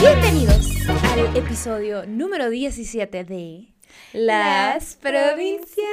[0.00, 3.74] Bienvenidos al episodio número 17 de
[4.14, 5.90] Las Provincianas.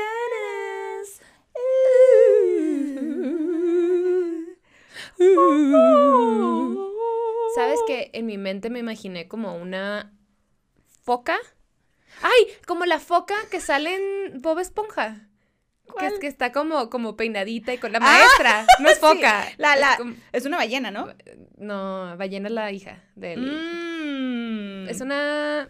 [7.55, 10.13] ¿Sabes que en mi mente me imaginé como una
[11.03, 11.37] foca?
[12.21, 12.47] ¡Ay!
[12.65, 15.26] Como la foca que sale en Bob Esponja.
[15.99, 18.65] Que es que está como, como peinadita y con la maestra.
[18.79, 19.45] no es Sí, foca.
[19.57, 21.07] La, es la, como- es una ballena, ¿no?
[21.57, 23.39] no, ballena es la hija del.
[23.41, 24.89] Mm.
[24.89, 25.69] Es una.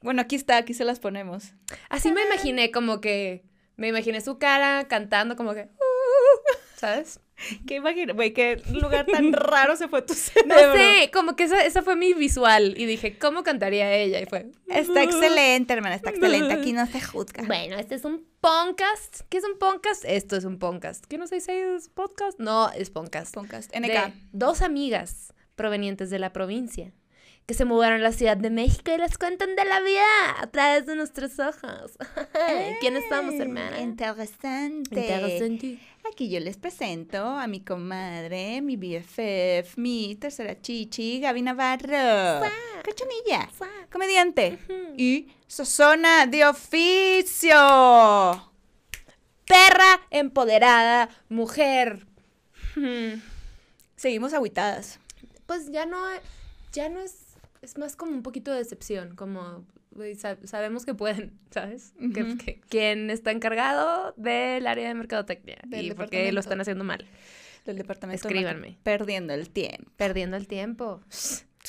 [0.00, 1.52] Bueno, aquí está, aquí se las ponemos.
[1.88, 3.44] Así me imaginé, como que.
[3.76, 5.62] Me imaginé su cara cantando, como que.
[5.62, 7.20] "Uh", ¿Sabes?
[7.66, 8.12] ¿Qué imagina?
[8.12, 10.74] Güey, qué lugar tan raro se fue tu No cerebro.
[10.74, 12.74] sé, como que esa, esa fue mi visual.
[12.76, 14.20] Y dije, ¿cómo cantaría ella?
[14.20, 14.50] Y fue.
[14.68, 16.52] Está excelente, hermana, está excelente.
[16.54, 17.44] Aquí no se juzga.
[17.44, 19.20] Bueno, este es un podcast.
[19.28, 20.04] ¿Qué es un podcast?
[20.04, 21.04] Esto es un podcast.
[21.06, 22.38] ¿Qué no sé si es podcast?
[22.40, 23.34] No, es podcast.
[23.34, 24.14] Podcast, De NK.
[24.32, 26.92] dos amigas provenientes de la provincia
[27.46, 30.02] que se mudaron a la Ciudad de México y les cuentan de la vida
[30.38, 31.96] a través de nuestros ojos.
[32.80, 33.80] ¿Quiénes somos, hermana?
[33.80, 35.00] Interesante.
[35.00, 35.78] Interesante.
[36.12, 42.48] Aquí yo les presento a mi comadre, mi BFF, mi tercera chichi, Gaby Navarro.
[42.82, 43.48] Cachonilla,
[43.92, 44.58] comediante
[44.96, 47.54] y sazona de oficio.
[49.44, 52.06] Perra empoderada, mujer.
[53.96, 54.98] Seguimos aguitadas.
[55.46, 55.98] Pues ya no,
[56.72, 59.64] ya no es, es más como un poquito de decepción, como
[60.14, 61.92] sab- sabemos que pueden, ¿sabes?
[62.14, 62.38] Que- Ujú.
[62.38, 66.84] que, quién está encargado del área de mercadotecnia Del y por qué lo están haciendo
[66.84, 67.04] mal,
[67.66, 68.28] Del departamento.
[68.28, 68.78] de Escríbanme.
[68.82, 69.90] Perdiendo el tiempo.
[69.96, 71.00] perdiendo el tiempo.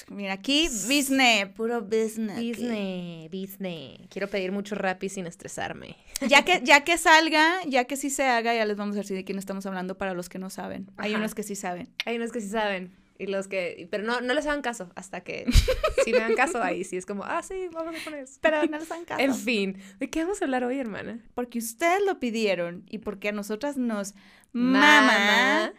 [0.08, 2.38] Mira, aquí business, puro business.
[2.38, 2.54] aquí.
[2.54, 4.08] Disney, Disney.
[4.10, 5.98] Quiero pedir mucho rap y sin estresarme.
[6.26, 9.18] Ya que, ya que salga, ya que sí se haga, ya les vamos a decir
[9.18, 10.90] de quién estamos hablando para los que no saben.
[10.98, 11.90] Hay unos que sí saben.
[12.06, 12.92] Hay unos que sí saben.
[13.20, 13.88] Y los que.
[13.92, 14.92] Pero no, no les hagan caso.
[14.96, 15.46] Hasta que.
[16.06, 18.40] si me hagan caso ahí, sí es como, ah, sí, vamos a poner eso.
[18.42, 19.22] Pero no les hagan caso.
[19.22, 21.20] En fin, ¿de qué vamos a hablar hoy, hermana?
[21.36, 24.16] porque ustedes lo pidieron y porque a nosotras nos
[24.52, 25.02] Mama.
[25.12, 25.74] mama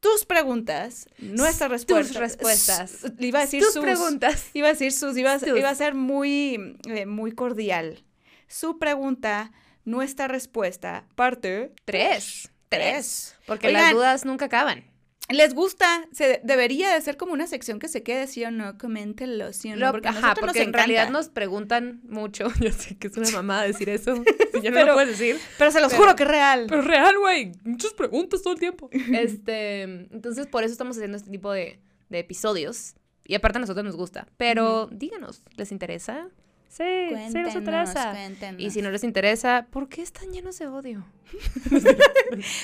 [0.00, 2.08] tus preguntas, nuestras respuestas.
[2.12, 3.12] Tus respuestas.
[3.18, 3.82] Iba a decir Tus sus.
[3.82, 4.50] preguntas.
[4.52, 8.04] Iba a decir sus, iba a, iba a ser muy, eh, muy cordial.
[8.48, 9.52] Su pregunta,
[9.84, 12.50] nuestra respuesta, parte Tres.
[12.68, 13.36] tres.
[13.46, 14.84] Porque las dudas nunca acaban.
[15.28, 16.06] ¿Les gusta?
[16.12, 19.72] Se, debería de ser como una sección que se quede sí o no, coméntenlo, sí
[19.72, 22.48] o no, porque ajá, porque nos en realidad nos preguntan mucho.
[22.60, 24.22] Yo sé que es una mamada decir eso.
[24.52, 25.40] Si ya no Pero- lo puedes decir.
[25.56, 26.66] Pero se los pero- juro que es real.
[26.68, 27.52] Pero real, güey.
[27.64, 28.90] Muchas preguntas todo el tiempo.
[29.12, 32.94] Este, entonces por eso estamos haciendo este tipo de, de episodios.
[33.24, 34.26] Y aparte a nosotros nos gusta.
[34.36, 36.28] Pero díganos, ¿les interesa?
[36.72, 36.82] Sí,
[37.30, 38.12] sí nos interesa.
[38.12, 38.58] cuéntenos.
[38.62, 41.04] Y si no les interesa, ¿por qué están llenos de odio?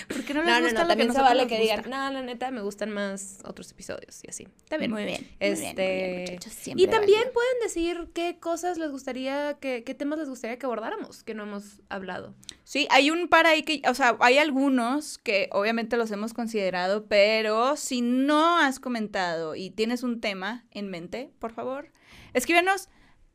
[0.09, 2.23] ¿Por qué no les No, gusta no, lo que vale nos que digan, no, la
[2.23, 4.49] neta, me gustan más otros episodios y así.
[4.65, 4.93] Está bien.
[4.93, 5.21] Muy bien.
[5.21, 9.59] muy Este, bien, muy bien, muchachos, siempre y también pueden decir qué cosas les gustaría,
[9.61, 12.35] que, qué temas les gustaría que abordáramos, que no hemos hablado.
[12.65, 17.05] Sí, hay un par ahí que, o sea, hay algunos que obviamente los hemos considerado,
[17.09, 21.93] pero si no has comentado y tienes un tema en mente, por favor,
[22.33, 22.89] escríbenos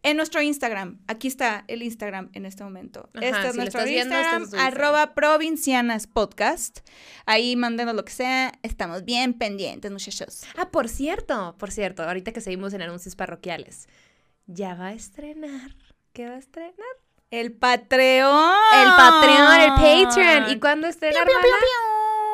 [0.03, 0.99] en nuestro Instagram.
[1.07, 3.09] Aquí está el Instagram en este momento.
[3.15, 4.73] Ajá, este es nuestro viendo, este Instagram, es Instagram.
[4.73, 6.79] arroba provincianas podcast.
[7.25, 8.51] Ahí mándenos lo que sea.
[8.61, 10.43] Estamos bien pendientes, muchachos.
[10.57, 13.87] Ah, por cierto, por cierto, ahorita que seguimos en anuncios parroquiales,
[14.45, 15.75] ya va a estrenar.
[16.11, 16.75] ¿Qué va a estrenar?
[17.31, 18.53] El Patreon.
[18.73, 20.51] El Patreon, el Patreon.
[20.51, 21.47] ¿Y cuándo estrena, hermana?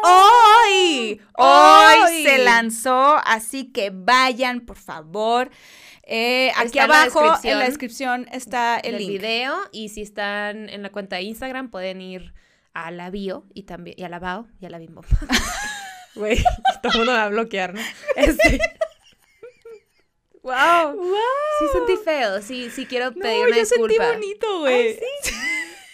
[0.04, 2.24] Hoy, hoy Hoy.
[2.24, 5.50] se lanzó, así que vayan, por favor.
[6.04, 9.12] Eh, aquí la abajo en la descripción está el del link.
[9.22, 12.34] video y si están en la cuenta de Instagram pueden ir
[12.74, 15.02] a la bio y también y a la bao y a la bimbo.
[16.16, 16.44] Güey,
[16.82, 17.82] todo el mundo va a bloquear, ¿no?
[18.16, 18.60] Este.
[20.42, 21.00] wow.
[21.60, 25.00] Sí sentí feo, sí, sí quiero No, pedir una yo sentí bonito, güey.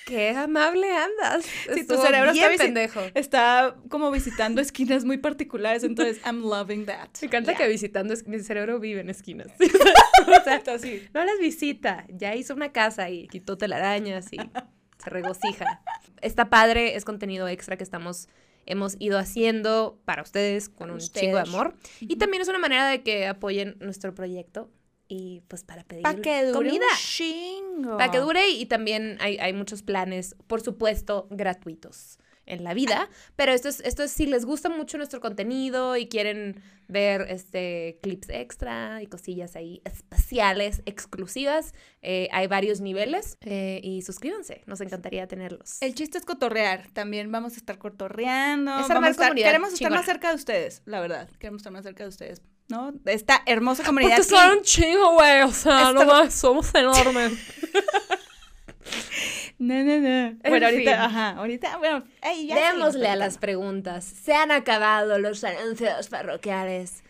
[0.05, 1.45] Qué amable andas.
[1.73, 3.01] Sí, tu cerebro bien está pendejo.
[3.15, 7.09] Está como visitando esquinas muy particulares, entonces I'm loving that.
[7.21, 7.57] Me encanta Yeah.
[7.57, 9.47] que visitando, mi cerebro vive en esquinas.
[9.59, 11.07] o sea, así.
[11.13, 15.81] no las visita, ya hizo una casa y quitó telarañas y se regocija.
[16.21, 18.27] Está padre, es contenido extra que estamos
[18.67, 21.21] hemos ido haciendo para ustedes con un Ustedes.
[21.25, 21.75] chingo de amor.
[21.99, 24.71] Y también es una manera de que apoyen nuestro proyecto
[25.07, 26.85] y pues para pedir Para que dure comida.
[26.91, 27.97] un chingo.
[27.97, 32.17] Para que dure y también hay, hay muchos planes, por supuesto, gratuitos.
[32.45, 36.07] En la vida, pero esto es, esto es si les gusta mucho nuestro contenido y
[36.07, 43.79] quieren ver este clips extra y cosillas ahí especiales, exclusivas, eh, hay varios niveles eh,
[43.83, 45.77] y suscríbanse, nos encantaría tenerlos.
[45.81, 49.95] El chiste es cotorrear, también vamos a estar cotorreando, Es armar estar- queremos estar chingona.
[49.97, 52.91] más cerca de ustedes, la verdad, queremos estar más cerca de ustedes, ¿no?
[52.91, 54.17] De esta hermosa comunidad.
[54.17, 57.33] Porque que- son un chingo, güey, o sea, Esto- no más, somos enormes.
[59.57, 60.07] No, no, no.
[60.07, 60.99] En Bueno, ahorita, fin.
[60.99, 62.03] ajá, ahorita, bueno,
[62.45, 64.03] ya Démosle a las preguntas.
[64.03, 67.03] Se han acabado los anuncios parroquiales.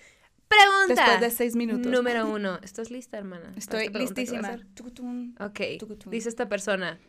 [0.48, 1.02] Pregunta.
[1.04, 1.92] Después de seis minutos.
[1.92, 2.60] Número uno.
[2.62, 3.52] ¿Estás lista, hermana?
[3.58, 4.60] Estoy listísima.
[5.40, 5.60] Ok.
[6.08, 7.00] Dice esta persona.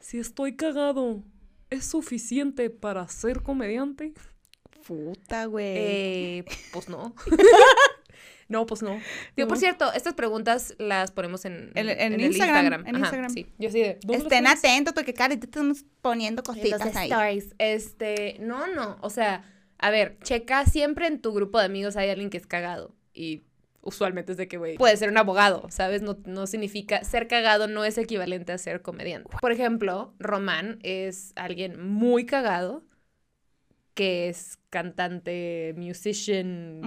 [0.00, 1.24] Si estoy cagado,
[1.70, 4.12] ¿es suficiente para ser comediante?
[4.86, 5.64] Puta, güey.
[5.76, 7.14] Eh, pues no.
[8.48, 8.98] no, pues no.
[9.36, 13.30] Digo, por cierto, estas preguntas las ponemos en, En- en el Instagram, en Ajá, Instagram.
[13.30, 13.46] Sí.
[13.58, 13.98] Yo sí de.
[14.02, 17.10] ¿dónde las Estén atentos porque, cara, te estamos poniendo En cositas los ahí.
[17.10, 17.54] stories.
[17.58, 18.96] Este, no, no.
[19.02, 19.44] O sea,
[19.78, 22.94] a ver, checa siempre en tu grupo de amigos hay alguien que es cagado.
[23.12, 23.42] Y
[23.80, 26.02] usualmente es de que, güey, puede ser un abogado, ¿sabes?
[26.02, 29.30] No, no significa, ser cagado no es equivalente a ser comediante.
[29.40, 32.82] Por ejemplo, Román es alguien muy cagado
[33.98, 36.80] que es cantante, musician,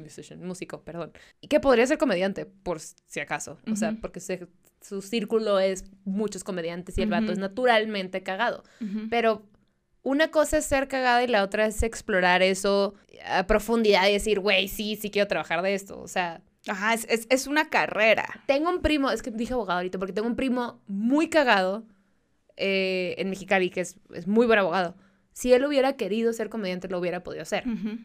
[0.00, 1.12] musician, músico, perdón.
[1.42, 3.58] Y que podría ser comediante, por si acaso.
[3.70, 4.48] O sea, porque se-
[4.80, 8.62] su círculo es muchos comediantes y el vato es naturalmente cagado.
[9.10, 9.42] Pero
[10.02, 12.94] una cosa es ser cagada y la otra es explorar eso
[13.26, 16.00] a profundidad y decir, güey, sí, sí quiero trabajar de esto.
[16.00, 18.42] O sea, Ajá, es, es, es una carrera.
[18.46, 21.84] tengo un primo, es que dije abogado ahorita, porque tengo un primo muy cagado
[22.56, 24.94] eh, en Mexicali, que es, es muy buen abogado.
[25.34, 27.64] Si él hubiera querido ser comediante, lo hubiera podido hacer.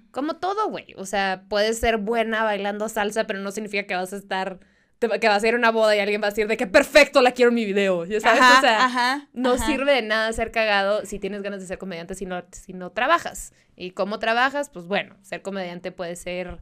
[0.09, 0.95] Como todo, güey.
[0.97, 4.59] O sea, puedes ser buena bailando salsa, pero no significa que vas a estar,
[4.97, 6.65] te que vas a ir a una boda y alguien va a decir de que
[6.65, 8.03] perfecto, la quiero en mi video.
[8.05, 8.41] ¿Ya sabes?
[8.41, 9.65] Ajá, o sea, ajá, no ajá.
[9.67, 12.91] sirve de nada ser cagado si tienes ganas de ser comediante si no, si no
[12.93, 13.53] trabajas.
[13.75, 14.71] ¿Y cómo trabajas?
[14.71, 16.59] Pues bueno, ser comediante puede ser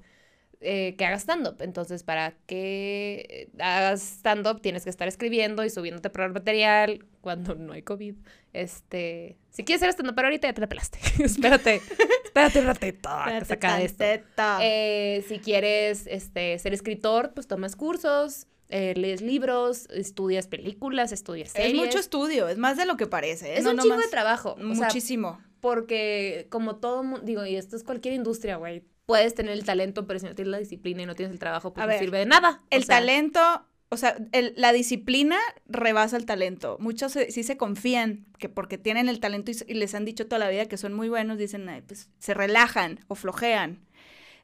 [0.60, 1.58] eh, que hagas stand-up.
[1.60, 7.74] Entonces, para que hagas stand-up tienes que estar escribiendo y subiéndote por material cuando no
[7.74, 8.16] hay COVID.
[8.54, 11.00] Este, si quieres ser stand-up, pero ahorita ya te la pelaste.
[11.24, 11.82] espérate,
[12.26, 13.10] espérate un ratito.
[13.10, 14.58] a que Espérate esto.
[14.62, 21.52] Eh, si quieres este, ser escritor, pues tomas cursos, eh, lees libros, estudias películas, estudias
[21.52, 21.74] series.
[21.74, 23.54] es mucho estudio, es más de lo que parece.
[23.54, 23.58] ¿eh?
[23.60, 24.56] Es No un chingo de trabajo.
[24.56, 25.40] O sea, Muchísimo.
[25.62, 28.84] porque como todo mundo, digo, y esto es cualquier industria, güey.
[29.08, 31.74] Puedes tener el talento, pero si no tienes la disciplina y no tienes el trabajo,
[31.74, 32.60] pues A no ver, sirve de nada.
[32.64, 33.40] O El sea, talento,
[33.88, 36.76] o sea, el- la disciplina rebasa el talento.
[36.82, 40.40] Muchos se- sí se confían que porque tienen el talento y, les han dicho toda
[40.40, 43.80] la vida que son muy buenos, dicen, "Ay, pues se relajan o flojean.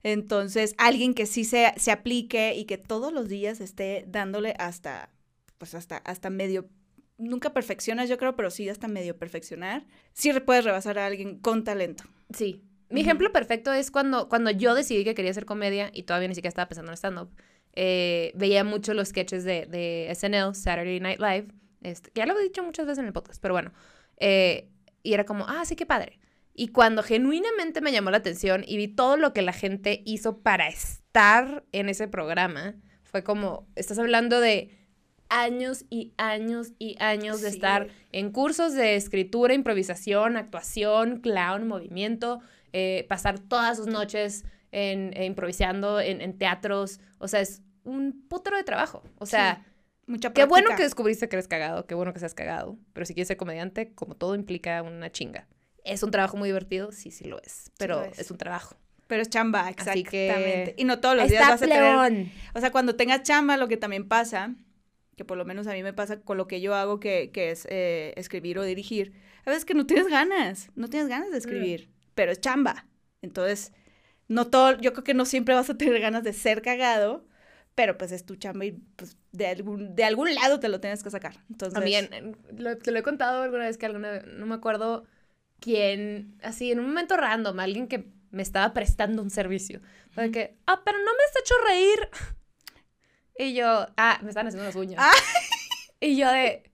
[0.01, 5.09] Entonces, alguien que sí se, se aplique y que todos los días esté dándole hasta,
[5.57, 6.69] pues hasta, hasta medio,
[7.17, 11.65] nunca perfeccionas, yo creo, pero sí hasta medio perfeccionar, sí puedes rebasar a alguien con
[11.65, 12.05] talento.
[12.33, 12.63] Sí.
[12.93, 16.35] Mi ejemplo perfecto es cuando, cuando yo decidí que quería hacer comedia y todavía ni
[16.35, 17.29] siquiera estaba pensando en stand-up.
[17.73, 21.47] eh, veía mucho los sketches de, de SNL, Saturday Night Live.
[21.81, 23.73] Este, que ya lo he dicho muchas veces en el podcast, pero bueno.
[24.17, 24.69] eh,
[25.03, 26.19] y era como, ah, sí, qué padre.
[26.53, 30.39] Y cuando genuinamente me llamó la atención y vi todo lo que la gente hizo
[30.43, 34.69] para estar en ese programa, fue como, estás hablando de
[35.29, 41.67] años y años y años de Sí, estar en cursos de escritura, improvisación, actuación, clown,
[41.67, 42.39] movimiento,
[42.73, 46.99] eh, pasar todas sus noches en, eh, improvisando en, en teatros.
[47.19, 49.03] O sea, es un putero de trabajo.
[49.19, 49.65] O sea,
[50.05, 52.77] Mucha qué bueno que descubriste que eres cagado, qué bueno que seas cagado.
[52.91, 55.47] Pero si quieres ser comediante, como todo implica una chinga.
[55.85, 56.91] ¿Es un trabajo muy divertido?
[56.91, 57.71] Sí, sí lo es.
[57.77, 58.19] Pero lo es.
[58.19, 58.31] es.
[58.31, 58.75] un trabajo.
[59.07, 60.09] Pero es chamba, exactamente.
[60.09, 62.27] que- Y no todos los Ahí días está, vas a tener.
[62.53, 64.55] O sea, cuando tengas chamba, lo que también pasa,
[65.15, 67.51] que por lo menos a mí me pasa con lo que yo hago, que, que
[67.51, 69.13] es eh, escribir o dirigir,
[69.45, 72.85] a veces que no tienes ganas, no tienes ganas de escribir, pero es chamba.
[73.21, 73.71] Entonces,
[74.27, 77.25] no todo, yo creo que no siempre vas a tener ganas de ser cagado,
[77.75, 81.03] pero pues es tu chamba y pues de algún, de algún lado te lo tienes
[81.03, 81.35] que sacar.
[81.49, 85.05] Entonces, También, eh, lo- te lo he contado alguna vez que alguna no me acuerdo
[85.59, 89.81] quién, así en un momento random, alguien que me estaba prestando un servicio.
[90.11, 92.09] Fue que, ah, pero no me has hecho reír.
[93.35, 94.99] Y yo, ah, me están haciendo las uñas.
[95.03, 95.11] Ah.
[95.99, 96.69] Y yo de,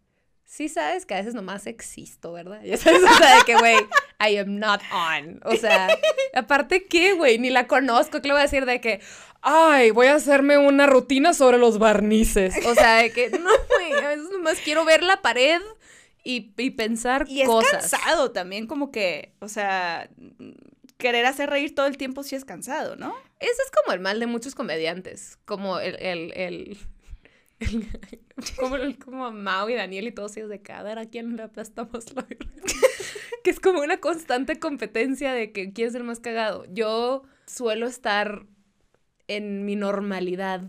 [0.51, 2.59] sí sabes que a veces nomás existo, ¿verdad?
[2.65, 3.75] Ya sabes, o sea, de que, güey,
[4.19, 5.39] I am not on.
[5.45, 5.87] O sea,
[6.33, 7.37] aparte, ¿qué, güey?
[7.37, 8.19] Ni la conozco.
[8.21, 8.99] ¿Qué le voy a decir de que,
[9.41, 12.55] Ay, voy a hacerme una rutina sobre los barnices.
[12.65, 15.61] o sea, de que, no, güey, a veces nomás quiero ver la pared
[16.23, 17.89] y, y pensar y es cosas.
[17.91, 20.09] cansado también, como que, o sea,
[20.97, 23.15] querer hacer reír todo el tiempo sí es cansado, ¿no?
[23.39, 26.77] Ese es como el mal de muchos comediantes, como el, el-
[28.59, 32.23] como, como Mao y Daniel y todos ellos de cada a quién le aplastamos la
[32.23, 32.45] verga?"
[33.43, 36.65] que es como una constante competencia de que quién es el más cagado.
[36.71, 38.45] Yo suelo estar
[39.27, 40.63] en mi normalidad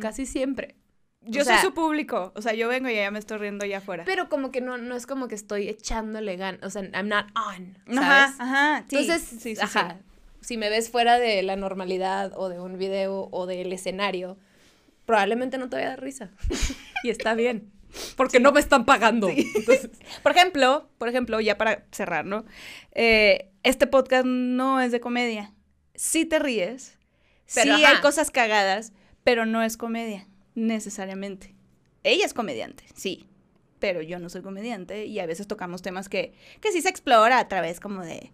[0.00, 0.76] casi siempre.
[1.22, 2.32] Yo o sea- soy su público.
[2.36, 4.04] O sea, yo vengo y ya me estoy riendo allá afuera.
[4.06, 7.26] Pero como que no, no es como que estoy echándole gan, o sea, I'm not
[7.36, 7.98] on, ¿sabes?
[7.98, 8.84] Ajá, ajá.
[8.88, 9.98] sí, Entonces, sí, sí, ajá,
[10.40, 14.38] si me ves fuera de la normalidad o de un video o del escenario,
[15.06, 16.30] probablemente no te vaya a dar risa.
[17.02, 17.72] y está bien,
[18.16, 19.28] porque no me están pagando.
[19.28, 19.90] Entonces.
[20.22, 22.44] Por ejemplo, por ejemplo, ya para cerrar, ¿no?
[22.92, 25.52] Eh, este podcast no es de comedia.
[25.94, 26.98] Sí te ríes,
[27.54, 27.96] Pero, sí ajá.
[27.96, 28.92] hay cosas cagadas,
[29.24, 31.54] pero no es comedia, necesariamente.
[32.02, 33.26] Ella es comediante, sí,
[33.78, 37.38] pero yo no soy comediante y a veces tocamos temas que, que sí se explora
[37.38, 38.32] a través como de,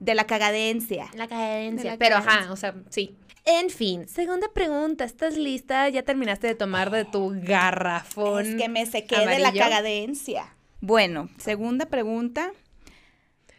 [0.00, 1.08] de la cagadencia.
[1.14, 1.92] la cadencia.
[1.92, 3.16] la Pero ajá, o sea, sí.
[3.44, 5.88] En fin, segunda pregunta, ¿estás lista?
[5.88, 8.44] ¿Ya terminaste de tomar de tu garrafón?
[8.44, 10.52] Es que me sequé de la cagadencia.
[10.80, 12.52] Bueno, segunda pregunta.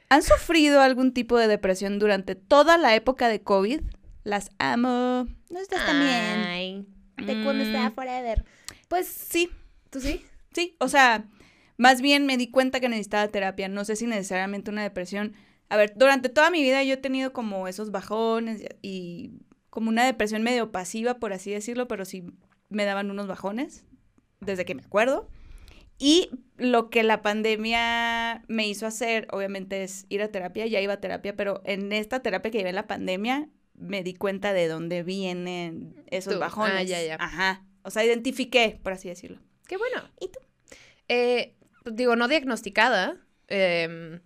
[0.09, 3.81] ¿Han sufrido algún tipo de depresión durante toda la época de COVID?
[4.23, 5.27] Las amo.
[5.49, 6.43] No estás también.
[6.45, 6.85] Ay,
[7.17, 7.93] te cuando estaba Mm.
[7.93, 8.45] forever.
[8.89, 9.49] Pues Sí,
[9.89, 10.25] ¿tú sí?
[10.53, 10.75] sí.
[10.79, 11.25] O sea,
[11.77, 13.67] más bien me di cuenta que necesitaba terapia.
[13.69, 15.33] No sé si necesariamente una depresión.
[15.69, 19.31] A ver, durante toda mi vida yo he tenido como esos bajones y
[19.69, 22.23] como una depresión medio pasiva, por así decirlo, pero sí
[22.69, 23.85] me daban unos bajones
[24.39, 25.29] desde que me acuerdo.
[25.99, 30.67] Y lo que la pandemia me hizo hacer, obviamente, es ir a terapia.
[30.67, 34.13] Ya iba a terapia, pero en esta terapia que llevé en la pandemia, me di
[34.13, 36.39] cuenta de dónde vienen esos Tú.
[36.39, 36.75] bajones.
[36.75, 37.15] Ah, ya, ya.
[37.19, 37.65] Ajá.
[37.81, 39.39] O sea, identifiqué, por así decirlo.
[39.67, 40.01] Qué bueno.
[40.19, 40.39] ¿Y tú?
[41.07, 41.55] Eh,
[41.85, 43.17] digo, no diagnosticada.
[43.47, 44.19] em,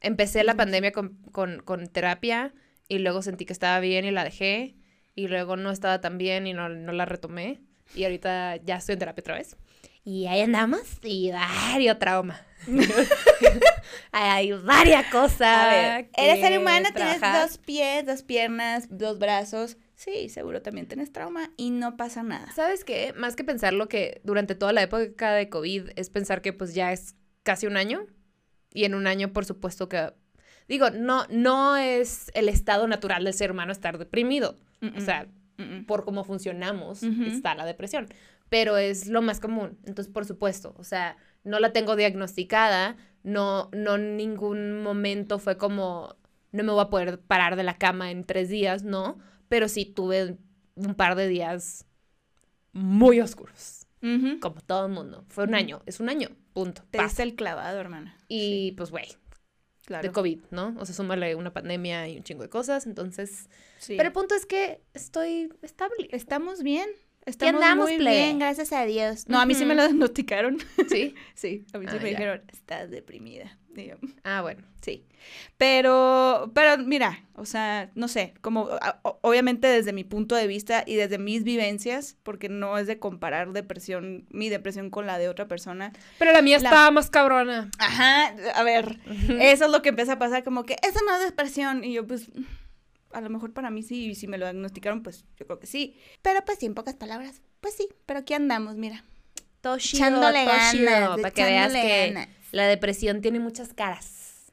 [0.00, 2.52] empecé la pandemia con, con- con terapia
[2.88, 4.76] y luego sentí que estaba bien y la dejé.
[5.14, 7.60] Y luego no estaba tan bien y no, no la retomé.
[7.94, 9.56] Y ahorita ya estoy en terapia otra vez.
[10.04, 12.40] Y ahí andamos y varios trauma.
[14.12, 15.40] Hay varias cosas.
[15.42, 19.76] A ver, eres ser humano, tienes dos pies, dos piernas, dos brazos.
[19.94, 22.52] Sí, seguro también tienes trauma y no pasa nada.
[22.54, 23.14] ¿Sabes qué?
[23.16, 26.74] Más que pensar lo que durante toda la época de COVID es pensar que pues
[26.74, 28.06] ya es casi un año.
[28.76, 30.12] Y en un año, por supuesto que...
[30.68, 34.56] Digo, no, no es el estado natural del ser humano estar deprimido.
[34.96, 35.86] O sea, Mm-mm.
[35.86, 37.22] por cómo funcionamos Ujú.
[37.22, 38.06] está la depresión.
[38.50, 39.78] Pero es lo más común.
[39.86, 42.96] Entonces, por supuesto, o sea, no la tengo diagnosticada.
[43.22, 46.14] No, no en ningún momento fue como,
[46.52, 49.18] no me voy a poder parar de la cama en tres días, no.
[49.48, 50.36] Pero sí tuve
[50.74, 51.86] un par de días
[52.72, 54.38] muy oscuros, Ujú.
[54.40, 55.24] como todo el mundo.
[55.28, 56.82] Fue un año, es un año, punto.
[56.90, 57.08] Te pasa.
[57.08, 58.16] diste el clavado, hermana.
[58.28, 59.06] Y pues, güey,
[59.84, 60.02] Claro.
[60.08, 60.74] de COVID, ¿no?
[60.78, 62.86] O sea, súmale una pandemia y un chingo de cosas.
[62.86, 63.48] Entonces,
[63.78, 63.94] Sí.
[63.98, 66.08] pero el punto es que estoy estable.
[66.12, 66.88] estamos bien.
[67.26, 69.28] Estamos andamos, muy bien, gracias a Dios.
[69.28, 70.58] No, a mí sí me lo diagnosticaron.
[70.88, 71.14] ¿Sí?
[71.34, 72.16] sí, a mí sí Ah, me ya.
[72.18, 73.58] dijeron, estás deprimida.
[73.82, 74.62] Y yo, Ah, bueno.
[74.82, 75.04] sí.
[75.58, 80.46] Pero, pero mira, o sea, no sé, como a- o- obviamente desde mi punto de
[80.46, 85.18] vista y desde mis vivencias, porque no es de comparar depresión, mi depresión con la
[85.18, 85.92] de otra persona.
[86.18, 87.70] Pero la mía La- estaba más cabrona.
[87.78, 88.98] Ajá, a ver,
[89.40, 91.82] eso es lo que empieza a pasar, como que eso no es depresión.
[91.84, 92.30] Y yo, pues,
[93.12, 95.66] a lo mejor para mí sí, y si me lo diagnosticaron, pues yo creo que
[95.66, 95.96] sí.
[96.22, 99.04] Pero pues sí, en pocas palabras, pues sí, pero aquí andamos, mira.
[99.62, 102.28] Todo chido, Echándole todo chido, ganas, para que veas que ganas.
[102.52, 104.52] La depresión tiene muchas caras.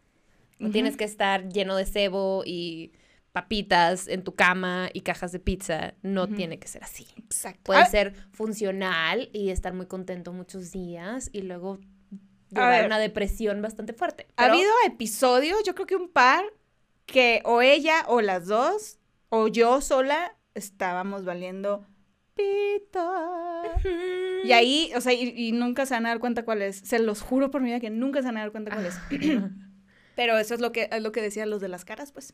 [0.60, 2.94] No tienes que estar lleno de cebo y
[3.34, 5.96] papitas en tu cama y cajas de pizza.
[6.04, 7.08] No tiene que ser así.
[7.18, 7.62] Exacto.
[7.64, 11.80] Puede Ah, ser funcional y estar muy contento muchos días y luego
[12.56, 14.28] A llevar una depresión bastante fuerte.
[14.38, 16.46] Ha habido episodios, yo creo que un par,
[17.06, 21.86] que o ella o las dos, o yo sola, estábamos valiendo
[22.36, 23.76] pita.
[24.44, 26.78] Y ahí, o sea, y, y nunca se van a dar cuenta cuál es.
[26.78, 29.00] Se los juro por mi vida que nunca se van a dar cuenta cuál es.
[30.16, 32.34] Pero eso es lo que, es lo que decían los de las caras, pues.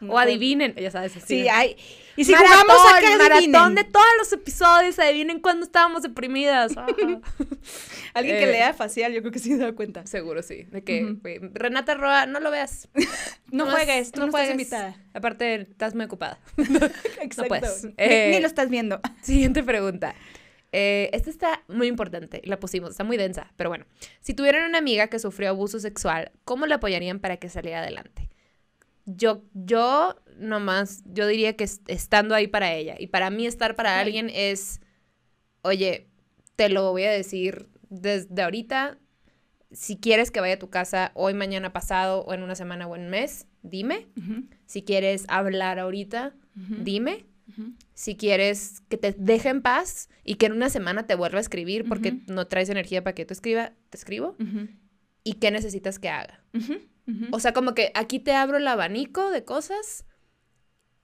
[0.00, 1.16] No O pueden- adivinen, ya sabes.
[1.16, 1.76] así Sí, hay.
[2.18, 6.76] Y si maratón, jugamos a que maratón de todos los episodios, adivinen cuándo estábamos deprimidas.
[6.76, 6.86] Ajá.
[8.14, 8.52] Alguien que Eh.
[8.52, 10.06] lea facial, yo creo que sí se da cuenta.
[10.06, 11.16] Seguro sí, de que
[11.54, 12.88] Renata Roa, no lo veas.
[13.52, 14.50] No juegues, tú no, estás juegues.
[14.52, 14.96] invitada.
[15.14, 16.38] Aparte, estás muy ocupada.
[17.20, 17.48] Exacto.
[17.48, 17.84] puedes.
[17.84, 19.00] Ni- Eh, Ni lo estás viendo.
[19.22, 20.14] Siguiente pregunta.
[20.72, 23.86] Eh, esta está muy importante, la pusimos, está muy densa, pero bueno.
[24.20, 28.25] Si tuvieran una amiga que sufrió abuso sexual, ¿cómo la apoyarían para que saliera adelante?
[29.06, 32.96] Yo, yo nomás, yo diría que es- estando ahí para ella.
[32.98, 34.80] Y para mí estar para alguien es,
[35.62, 36.08] oye,
[36.56, 38.98] te lo voy a decir desde ahorita.
[39.72, 42.96] Si quieres que vaya a tu casa hoy, mañana, pasado, o en una semana o
[42.96, 44.06] en un mes, dime.
[44.66, 46.34] Si quieres hablar ahorita,
[46.84, 47.26] dime.
[47.94, 51.40] Si quieres que te deje en paz y que en una semana te vuelva a
[51.40, 54.34] escribir porque no traes energía para que te escriba, te escribo.
[55.26, 56.42] Y qué necesitas que haga.
[57.32, 60.04] O sea, como que aquí te abro el abanico de cosas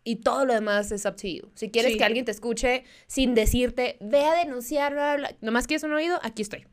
[0.04, 1.50] y todo lo demás es up to you.
[1.54, 1.98] Si quieres Sí.
[1.98, 5.92] que alguien te escuche sin decirte, ve a denunciar, bla, bla, bla, nomás quieres un
[5.92, 6.66] oído, aquí estoy.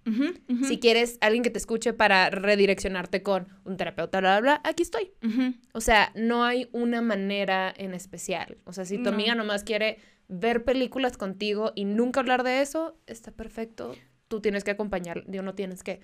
[0.68, 4.82] Si quieres alguien que te escuche para redireccionarte con un terapeuta, bla, bla, bla, aquí
[4.84, 5.12] estoy.
[5.74, 8.58] O sea, no hay una manera en especial.
[8.66, 9.10] O sea, si tu No.
[9.10, 13.96] amiga nomás quiere ver películas contigo y nunca hablar de eso, está perfecto.
[14.28, 16.02] Tú tienes que acompañar, digo, no tienes que.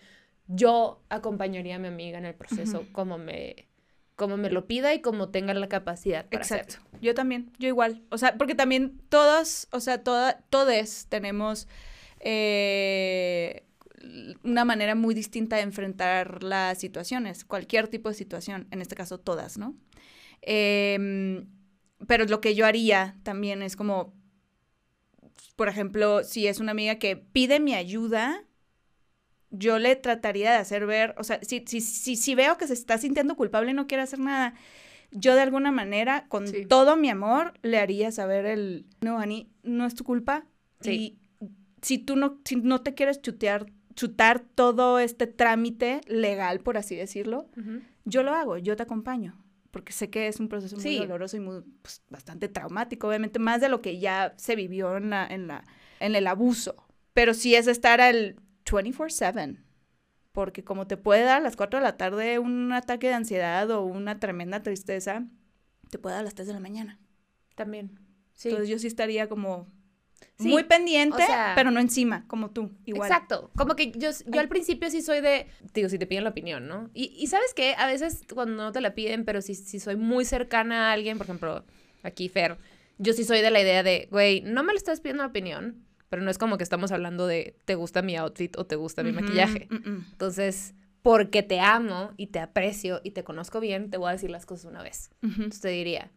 [0.47, 3.67] Yo acompañaría a mi amiga en el proceso como me
[4.15, 6.77] como me lo pida y como tenga la capacidad para Exacto.
[6.77, 6.99] hacerlo.
[7.01, 8.01] Yo también, yo igual.
[8.09, 11.67] O sea, porque también todos, o sea, toda, todes tenemos
[12.21, 13.65] eh,
[14.43, 19.19] una manera muy distinta de enfrentar las situaciones, cualquier tipo de situación, en este caso
[19.19, 19.75] todas, ¿no?
[20.41, 21.47] Em,
[22.07, 24.13] pero lo que yo haría también es como,
[25.55, 28.43] por ejemplo, si es una amiga que pide mi ayuda,
[29.57, 32.73] yo le trataría de hacer ver, o sea, si, si, si, si veo que se
[32.73, 34.53] está sintiendo culpable y no quiere hacer nada,
[35.11, 36.65] yo de alguna manera, con Sí.
[36.65, 40.45] todo mi amor, le haría saber el, no, Ani, no es tu culpa.
[40.81, 40.91] Sí.
[40.91, 41.19] Y
[41.81, 46.95] si tú no, si no te quieres chutear, chutar todo este trámite legal, por así
[46.95, 47.47] decirlo,
[48.03, 49.41] yo lo hago, yo te acompaño.
[49.71, 50.97] Porque sé que es un proceso muy Sí.
[50.99, 55.09] doloroso y muy, pues, bastante traumático, obviamente, más de lo que ya se vivió en,
[55.09, 55.63] la, en, la,
[55.99, 56.75] en el abuso.
[57.13, 58.35] Pero sí es estar al
[58.65, 59.57] 24/7.
[60.31, 63.69] Porque como te puede dar a las 4 de la tarde un ataque de ansiedad
[63.71, 65.25] o una tremenda tristeza,
[65.89, 66.99] te puede dar a las 3 de la mañana.
[67.55, 67.99] También.
[68.33, 68.49] Sí.
[68.49, 69.67] Entonces yo sí estaría como
[70.37, 73.09] Sí, muy pendiente, o sea- pero no encima, como tú, igual.
[73.09, 73.49] Exacto.
[73.55, 76.67] Como que yo, yo al principio sí soy de, digo, si te piden la opinión,
[76.67, 76.89] ¿no?
[76.93, 79.95] Y, y sabes qué, a veces cuando no te la piden, pero si, si soy
[79.95, 81.63] muy cercana a alguien, por ejemplo,
[82.03, 82.57] aquí Fer,
[82.97, 85.84] yo sí soy de la idea de, güey, no me lo estás pidiendo la opinión,
[86.09, 89.03] pero no es como que estamos hablando de, te gusta mi outfit o te gusta
[89.03, 89.67] mi maquillaje.
[89.69, 90.05] mm, mm.
[90.11, 94.29] Entonces, porque te amo y te aprecio y te conozco bien, te voy a decir
[94.31, 95.09] las cosas una vez.
[95.23, 95.33] Ujú.
[95.33, 96.11] Entonces te diría,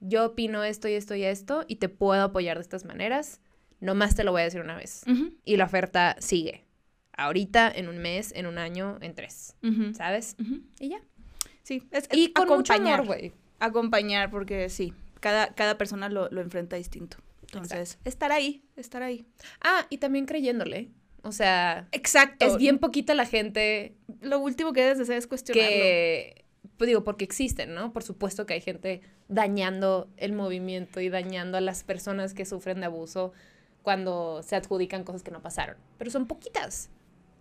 [0.00, 3.40] yo opino esto y esto y esto y te puedo apoyar de estas maneras,
[3.80, 5.04] nomás te lo voy a decir una vez
[5.44, 6.64] y la oferta sigue.
[7.12, 9.54] Ahorita, en un mes, en un año, en tres.
[9.94, 10.36] ¿Sabes?
[10.78, 11.00] Y ya.
[11.62, 13.06] Sí, es, Y es con mucho acompañar.
[13.06, 13.32] güey.
[13.58, 17.18] acompañar, porque sí, cada, cada persona lo, lo enfrenta distinto.
[17.52, 19.26] Entonces, estar ahí, estar ahí.
[19.60, 20.90] Ah, y también creyéndole.
[21.22, 22.46] O sea, Exacto.
[22.46, 25.68] es bien poquita la gente Lo último que debes de hacer es cuestionarlo.
[25.70, 26.44] que,
[26.78, 27.92] pues digo, porque existen, ¿no?
[27.92, 32.80] Por supuesto que hay gente dañando el movimiento y dañando a las personas que sufren
[32.80, 33.32] de abuso
[33.82, 35.76] cuando se adjudican cosas que no pasaron.
[35.98, 36.90] Pero son poquitas.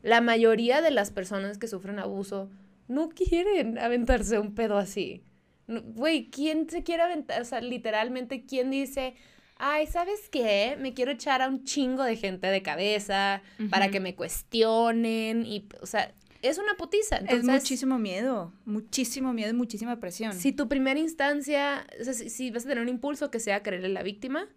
[0.02, 2.50] La mayoría de las personas que sufren abuso
[2.88, 5.24] no quieren aventarse un pedo así.
[5.67, 7.41] No, Güey, ¿quién se quiere aventar?
[7.41, 9.15] O sea, literalmente, ¿quién dice,
[9.60, 10.78] ay, ¿sabes qué?
[10.80, 15.67] Me quiero echar a un chingo de gente de cabeza para que me cuestionen y,
[15.82, 17.17] o sea, es una putiza.
[17.17, 20.34] es Entonces, muchísimo miedo, muchísimo miedo y muchísima presión.
[20.34, 23.62] si tu primera instancia, o sea, si, si vas a tener un impulso que sea
[23.62, 24.48] creerle a la víctima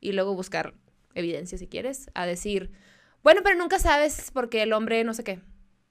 [0.00, 0.74] y luego buscar
[1.14, 2.70] evidencia si quieres, a decir,
[3.22, 5.40] bueno, pero nunca sabes porque el hombre no sé qué.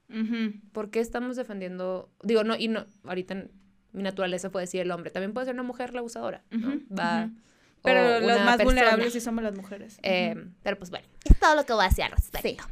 [0.09, 0.53] Ujú.
[0.71, 2.09] ¿Por qué estamos defendiendo?
[2.23, 3.47] Digo, no, y no, ahorita
[3.91, 5.11] mi naturaleza fue decir el hombre.
[5.11, 6.79] También puede ser una mujer la abusadora, ¿no?
[6.97, 7.29] Va.
[7.85, 8.63] Pero los más persona.
[8.63, 9.97] vulnerables sí somos las mujeres.
[10.03, 10.35] Eh.
[10.63, 12.63] Pero pues bueno, es todo lo que voy a decir al respecto.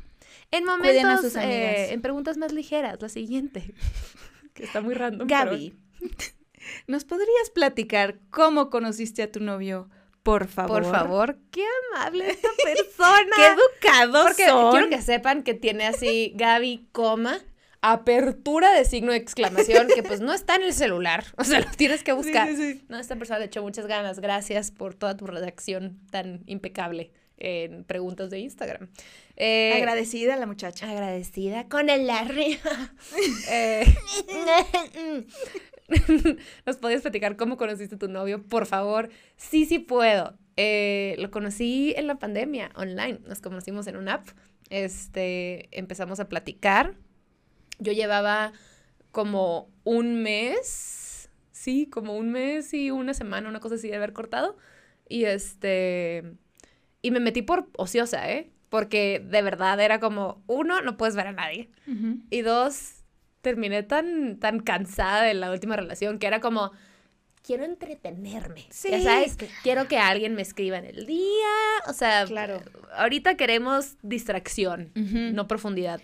[0.51, 3.73] En Cuiden a momentos, eh, en preguntas más ligeras, la siguiente.
[4.53, 5.27] que está muy random.
[5.27, 5.73] pero- Gaby,
[6.87, 9.89] ¿nos podrías platicar cómo conociste a tu novio?
[10.21, 10.83] Por favor.
[10.83, 13.35] Por favor, qué amable esta persona.
[13.35, 14.71] Qué educados Porque son.
[14.71, 17.39] quiero que sepan que tiene así Gaby, coma,
[17.83, 21.25] apertura de signo de exclamación, que pues no está en el celular.
[21.37, 22.47] O sea, lo tienes que buscar.
[22.47, 22.85] Sí, sí, sí.
[22.87, 24.19] No, esta persona le echó muchas ganas.
[24.19, 28.89] Gracias por toda tu redacción tan impecable en preguntas de Instagram.
[29.35, 30.89] Eh, Agradecida la muchacha.
[30.89, 32.61] agradecida con el arriba.
[33.49, 33.83] Eh,
[36.65, 38.41] ¿Nos podías platicar cómo conociste a tu novio?
[38.43, 39.09] Por favor.
[39.35, 40.37] Sí, sí puedo.
[40.55, 43.19] Eh, lo conocí en la pandemia, online.
[43.27, 44.27] Nos conocimos en una app.
[44.69, 46.95] Este, empezamos a platicar.
[47.83, 48.53] Yo llevaba
[49.11, 54.13] como un mes, sí, como un mes y una semana, una cosa así de haber
[54.13, 54.57] cortado.
[55.07, 56.23] Y este,
[57.01, 58.49] y me metí por ociosa, ¿eh?
[58.69, 61.69] Porque de verdad era como, uno, no puedes ver a nadie.
[62.31, 63.03] Y dos,
[63.41, 66.71] terminé tan, tan cansada de la última relación que era como,
[67.43, 68.65] quiero entretenerme.
[68.71, 71.49] Sí, Ya sabes, quiero que alguien me escriba en el día.
[71.87, 72.61] O sea, Claro.
[72.95, 76.01] ahorita queremos distracción, no profundidad.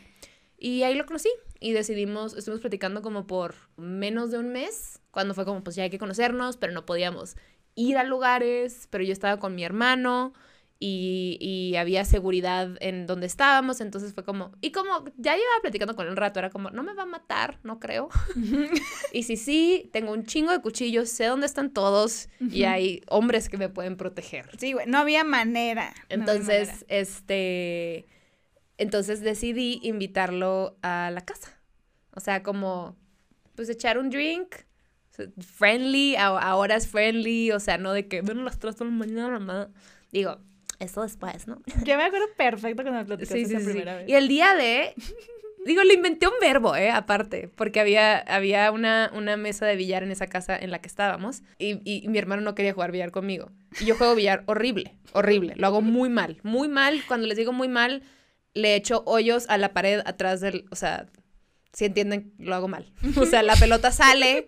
[0.60, 5.34] Y ahí lo conocí y decidimos, estuvimos platicando como por menos de un mes, cuando
[5.34, 7.36] fue como, pues ya hay que conocernos, pero no podíamos
[7.76, 10.34] ir a lugares, pero yo estaba con mi hermano
[10.82, 15.96] y, y había seguridad en donde estábamos, entonces fue como, y como ya llevaba platicando
[15.96, 18.10] con él un rato, era como, no me va a matar, no creo.
[19.14, 22.64] y si sí, tengo un chingo de cuchillos, sé dónde están todos y Ujú.
[22.64, 24.50] hay hombres que me pueden proteger.
[24.58, 25.94] Sí, güey, no había manera.
[26.16, 26.86] no había Entonces, manera.
[26.88, 28.08] este,
[28.80, 31.60] entonces decidí invitarlo a la casa.
[32.16, 32.96] O sea, como,
[33.56, 34.56] pues echar un drink,
[35.40, 38.86] friendly, a, a horas friendly, o sea, no de que ven a las 3 de
[38.86, 39.70] la mañana, mamá.
[40.12, 40.40] Digo,
[40.80, 41.62] eso después, ¿no?
[41.86, 43.72] Yo me acuerdo perfecto cuando me platicaste Sí, sí, esa sí.
[43.72, 44.10] primera vez.
[44.10, 44.94] Y el día de,
[45.66, 46.90] digo, le inventé un verbo, ¿eh?
[46.90, 50.88] Aparte, porque había, había una, una mesa de billar en esa casa en la que
[50.88, 53.52] estábamos y, y mi hermano no quería jugar billar conmigo.
[53.82, 55.54] Y yo juego billar horrible, horrible.
[55.58, 57.02] Lo hago muy mal, muy mal.
[57.08, 58.04] Cuando les digo muy mal,
[58.54, 61.08] le echo hoyos a la pared atrás del, o sea,
[61.74, 62.92] si entienden, lo hago mal.
[63.18, 64.46] O sea, la pelota sale,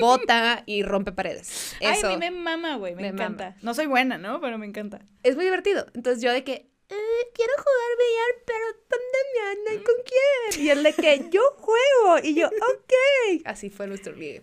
[0.00, 1.74] bota y rompe paredes.
[1.80, 2.08] Eso.
[2.08, 3.56] Ay, a mí me mama, güey, me, Me encanta.
[3.62, 4.40] No soy buena, ¿no?
[4.40, 5.00] Pero me encanta.
[5.22, 5.86] es muy divertido.
[5.94, 6.52] Entonces yo de que,
[6.88, 10.64] "Eh, quiero jugar billar, pero ¿dónde me anda y con quién?
[10.64, 12.18] Y él de que, yo juego.
[12.22, 12.92] Y yo, ok.
[13.44, 14.42] Así fue nuestro ligue.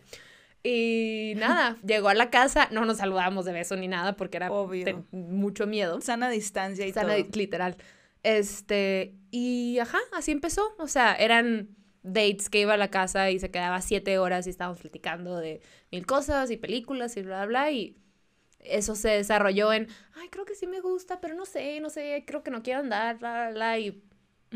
[0.62, 4.52] Y nada, llegó a la casa, no nos saludamos de beso ni nada porque era
[4.52, 5.06] Obvio.
[5.12, 6.02] mucho miedo.
[6.02, 7.28] Sana distancia y Sana, todo.
[7.34, 7.78] literal.
[8.24, 10.76] Este, y ajá, así empezó.
[10.78, 14.50] O sea, eran dates que iba a la casa y se quedaba siete horas y
[14.50, 17.72] estábamos platicando de mil cosas y películas y bla, bla, bla.
[17.72, 17.98] Y
[18.60, 22.24] eso se desarrolló en, ay, creo que sí me gusta, pero no sé, no sé,
[22.26, 23.80] creo que no quiero andar, bla, bla, bla.
[23.80, 24.04] Y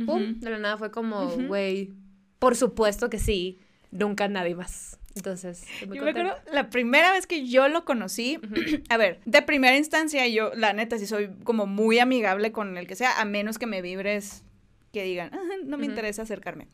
[0.06, 1.93] pum, de la nada fue como, güey,
[2.39, 3.60] por supuesto que sí,
[3.91, 4.99] nunca nadie más.
[5.15, 8.39] Entonces, muy Yo me acuerdo la primera vez que yo lo conocí,
[8.89, 12.88] a ver, de primera instancia yo, la neta, sí soy como muy amigable con el
[12.88, 14.43] que sea, a menos que me vibres
[14.91, 16.67] que digan, "Ah, no me interesa acercarme.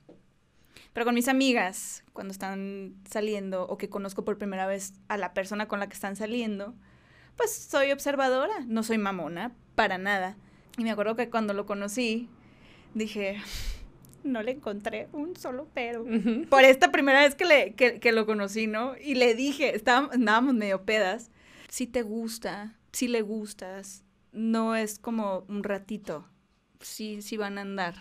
[0.93, 5.33] Pero con mis amigas, cuando están saliendo o que conozco por primera vez a la
[5.33, 6.73] persona con la que están saliendo,
[7.37, 10.35] pues soy observadora, no soy mamona, para nada.
[10.77, 12.27] Y me acuerdo que cuando lo conocí,
[12.95, 13.37] dije,
[14.23, 16.05] no le encontré un solo pero
[16.49, 18.95] por esta primera vez que, le, que, que lo conocí, ¿no?
[18.97, 21.31] Y le dije, estábamos, andábamos medio pedas,
[21.69, 26.27] si te gusta, si le gustas, no es como un ratito,
[26.81, 27.95] sí, sí van a andar.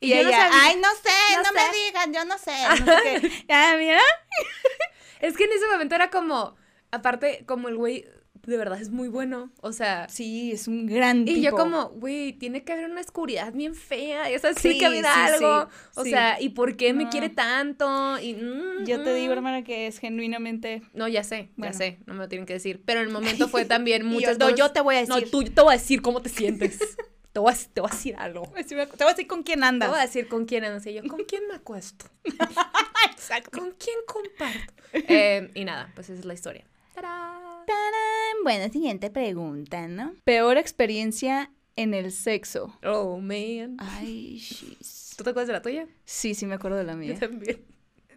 [0.00, 0.58] Y, Y no ella, sabía.
[0.62, 1.54] ay, no sé, No no, sé.
[1.54, 2.52] me digan, yo no sé,
[2.86, 3.44] no sé qué.
[3.48, 4.00] Ya, mira.
[5.20, 6.54] Es que en ese momento era como,
[6.92, 8.04] aparte, como el güey
[8.48, 10.08] de verdad es muy bueno, o sea...
[10.08, 11.38] Sí, es un gran tipo.
[11.38, 14.78] Y yo como, güey, tiene que haber una oscuridad bien fea, ya sabes, Sí, tiene
[14.78, 15.68] que haber sí, algo.
[15.70, 18.18] sí, o sea, ¿y por qué me quiere tanto?
[18.20, 19.36] Y, mm, Yo te digo, mm.
[19.36, 20.82] hermana, que es genuinamente...
[20.94, 21.72] No, ya sé, Bueno.
[21.72, 22.82] ya sé, no me lo tienen que decir.
[22.84, 25.14] Pero en el momento fue también Y yo, muchas no, yo te voy a decir.
[25.14, 26.78] No, tú, yo te voy a decir cómo te sientes.
[27.32, 28.50] te, voy a, te voy a decir algo.
[28.66, 29.90] Te voy a decir con quién Te andas.
[29.90, 30.86] voy a decir con quién andas.
[30.86, 32.06] Y yo, ¿con quién me acuesto?
[33.12, 33.58] Exacto.
[33.58, 34.72] ¿Con quién comparto?
[34.92, 36.64] Eh, y nada, pues esa es la historia.
[36.94, 37.37] ¡Tarán!
[37.68, 38.42] Tarán.
[38.44, 40.14] Bueno, siguiente pregunta, ¿no?
[40.24, 42.76] Peor experiencia en el sexo.
[42.82, 43.76] Oh, man.
[43.78, 45.14] Ay, shis.
[45.16, 45.86] ¿Tú te acuerdas de la tuya?
[46.04, 47.18] Sí, sí me acuerdo de la Yo mía.
[47.18, 47.62] también.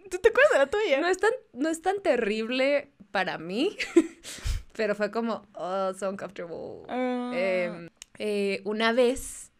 [0.10, 1.02] ¿Tú te acuerdas de la tuya?
[1.02, 3.76] No es tan, no es tan terrible para mí,
[4.76, 6.84] pero fue como, oh, so uncomfortable.
[6.90, 7.32] Ah.
[7.34, 9.52] Eh, eh, una vez,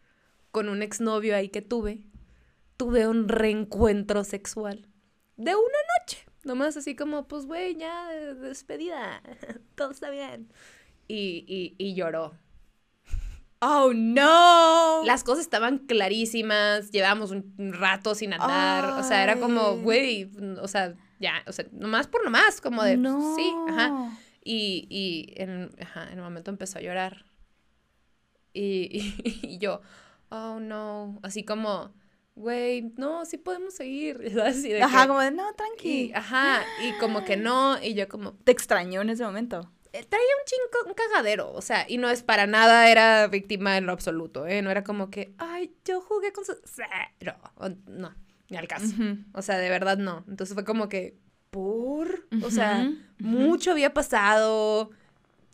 [0.50, 2.00] con un exnovio ahí que tuve,
[2.76, 4.88] tuve un reencuentro sexual
[5.36, 5.91] de una noche.
[6.44, 9.22] Nomás así como, pues, güey, ya, de- despedida,
[9.76, 10.48] todo está bien.
[11.08, 12.34] Y, y, y lloró.
[13.60, 15.02] Oh, no.
[15.04, 20.32] Las cosas estaban clarísimas, llevábamos un un rato sin andar, o sea, era como, güey,
[20.60, 23.36] o sea, ya, o sea, nomás por nomás, como de, no.
[23.36, 24.18] sí, ajá.
[24.44, 27.24] Y, y en, ajá, en el momento empezó a llorar.
[28.52, 29.80] Y, y, y yo,
[30.30, 31.94] oh no, así como,
[32.34, 34.18] güey, no, sí podemos seguir.
[34.64, 36.12] Y de Ajá, que- como de, no, y, tranqui.
[36.14, 39.70] ajá, y como que no, y yo como, Te extrañó en ese momento.
[39.92, 43.76] eh, traía un chingo, un cagadero, o sea, y no es para nada, era víctima
[43.76, 44.62] en lo absoluto, ¿eh?
[44.62, 46.54] No era como que, ay, yo jugué con su...
[47.86, 48.14] No,
[48.48, 48.86] ni al caso.
[49.34, 50.24] O sea, de verdad no.
[50.28, 51.16] Entonces fue como que,
[51.50, 52.26] ¿por?
[52.42, 54.90] O sea, mucho había pasado,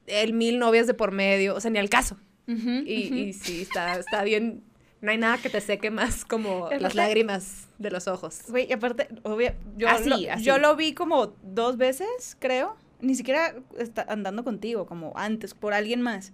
[0.07, 2.19] el mil novias de por medio, o sea, ni al caso.
[2.47, 4.65] Y, y sí, está, está bien.
[5.01, 8.41] No hay nada que te seque más como las lágrimas de los ojos.
[8.49, 10.45] Güey, y aparte, obvio, yo, Así, lo, así.
[10.45, 12.77] yo lo vi como dos veces, creo.
[13.01, 16.33] Ni siquiera está andando contigo, como antes, por alguien más.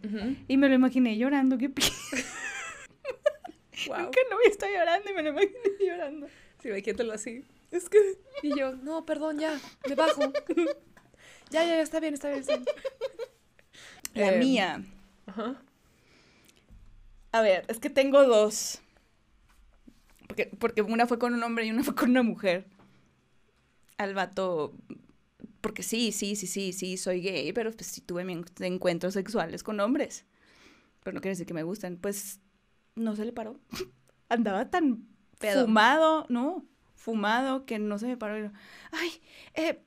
[0.48, 1.82] Y me lo imaginé llorando, qué p...
[3.86, 3.98] Wow.
[4.04, 6.26] Nunca no estado llorando y me lo imaginé llorando.
[6.62, 7.44] Sí, imagínatelo así.
[7.70, 7.98] Es que.
[8.42, 10.20] Y yo, no, perdón, ya, me bajo.
[11.50, 12.66] ya, ya, ya, está bien, está bien, está bien.
[14.14, 14.82] La Eh, mía.
[15.26, 15.60] Ajá.
[17.34, 18.80] A ver, es que tengo dos.
[20.28, 22.64] Porque, porque una fue con un hombre y una fue con una mujer.
[23.98, 24.72] Al vato.
[25.60, 29.64] Porque sí, sí, sí, sí, sí, soy gay, pero pues sí tuve mis encuentros sexuales
[29.64, 30.24] con hombres.
[31.02, 31.96] pero no quiere decir que me gustan.
[31.96, 32.38] Pues
[32.94, 33.58] no se le paró.
[34.28, 35.08] Andaba tan
[35.40, 35.64] Pedo.
[35.66, 38.52] fumado, no, fumado que no se me paró.
[38.92, 39.10] Ay,
[39.54, 39.82] eh,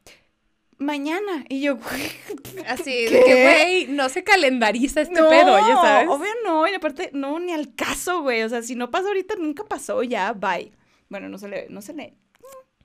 [0.77, 1.45] mañana.
[1.49, 1.77] Y yo,
[2.67, 3.23] Así, de ¿Qué?
[3.25, 6.09] que, güey, no se calendariza este no, pedo, ya sabes.
[6.09, 8.43] obvio no, y aparte, no, ni al caso, güey.
[8.43, 10.71] O sea, si no pasa ahorita, nunca pasó, ya, bye.
[11.09, 12.13] Bueno, no se le, no se le,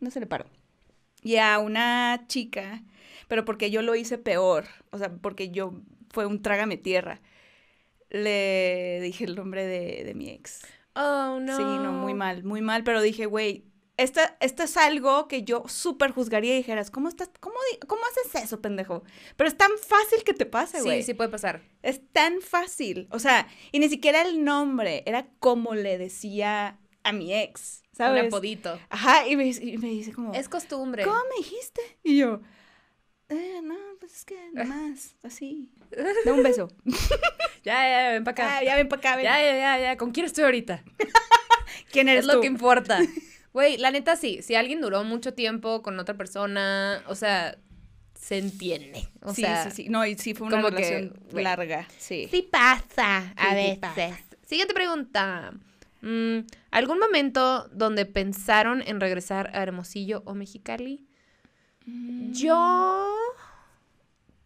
[0.01, 0.47] no se le paró.
[1.23, 2.83] Y a una chica,
[3.29, 5.75] pero porque yo lo hice peor, o sea, porque yo,
[6.11, 7.21] fue un trágame tierra.
[8.11, 10.61] Le dije el nombre de, de mi ex.
[10.95, 11.57] Oh, no.
[11.57, 13.65] Sí, no, muy mal, muy mal, pero dije, güey,
[13.97, 17.55] esta- esto es algo que yo súper juzgaría y dijeras, ¿cómo estás, cómo,
[17.87, 19.05] cómo haces eso, pendejo?
[19.37, 20.99] Pero es tan fácil que te pase, güey.
[21.03, 21.63] Sí, sí puede pasar.
[21.83, 23.07] Es tan fácil.
[23.11, 27.97] O sea, y ni siquiera el nombre, era como le decía a mi ex, Un
[27.97, 28.27] ¿sabes?
[28.27, 28.79] apodito.
[28.89, 31.05] Ajá, y me, y me dice como, Es costumbre.
[31.05, 31.81] ¿cómo me dijiste?
[32.03, 32.41] Y yo,
[33.29, 35.71] eh, no, pues es que nomás, así.
[36.25, 36.69] Da un beso.
[37.65, 38.57] Ya, ya, ven para acá.
[38.59, 39.25] Ah, ya ven para acá, ven.
[39.25, 39.97] ya, ya, ya, ya.
[39.97, 40.83] ¿Con quién estoy ahorita?
[41.93, 42.41] ¿Quién eres Es lo tú?
[42.41, 42.99] que importa.
[43.53, 44.41] Güey, la neta sí.
[44.43, 47.59] Si alguien duró mucho tiempo con otra persona, o sea,
[48.15, 49.07] se entiende.
[49.21, 49.89] O sí, sea, sí, sí.
[49.89, 52.29] No, y sí fue una como que, relación larga, sí.
[52.31, 53.79] Sí pasa a Sí, sí veces.
[53.79, 54.19] pasa.
[54.47, 55.53] Siguiente pregunta.
[56.03, 56.39] Mm,
[56.71, 61.07] ¿Algún momento donde pensaron en regresar a Hermosillo o Mexicali?
[61.87, 62.33] Mm.
[62.33, 63.09] Yo...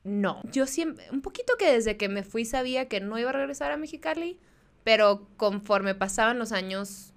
[0.04, 0.40] No.
[0.52, 1.04] Yo siempre...
[1.10, 4.38] Un poquito que desde que me fui sabía que no iba a regresar a Mexicali,
[4.84, 7.12] pero conforme pasaban los años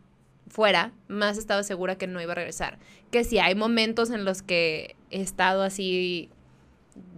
[0.49, 2.79] fuera, más estaba segura que no iba a regresar.
[3.11, 6.29] Que si hay momentos en los que he estado así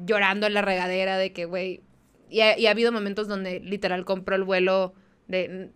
[0.05, 1.81] llorando en la regadera de que, güey,
[2.29, 4.93] y ha, y ha habido momentos donde literal compro el vuelo
[5.27, 5.71] de,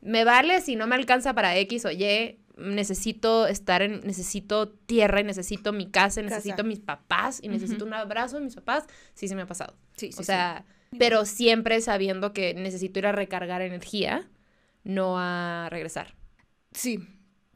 [0.00, 5.20] me vale si no me alcanza para X o Y, necesito estar en, necesito tierra
[5.20, 6.36] y necesito mi casa, y Casa.
[6.36, 9.74] necesito mis papás y necesito un abrazo de mis papás, sí se me ha pasado.
[9.96, 10.64] Sí, sí, o sea,
[10.98, 14.28] pero siempre sabiendo que necesito ir a recargar energía,
[14.84, 16.14] no a regresar.
[16.76, 17.00] Sí,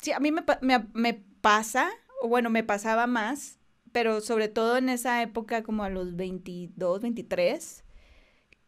[0.00, 1.90] sí, a mí me, me, me pasa,
[2.22, 3.58] o bueno, me pasaba más,
[3.92, 7.84] pero sobre todo en esa época como a los 22, 23,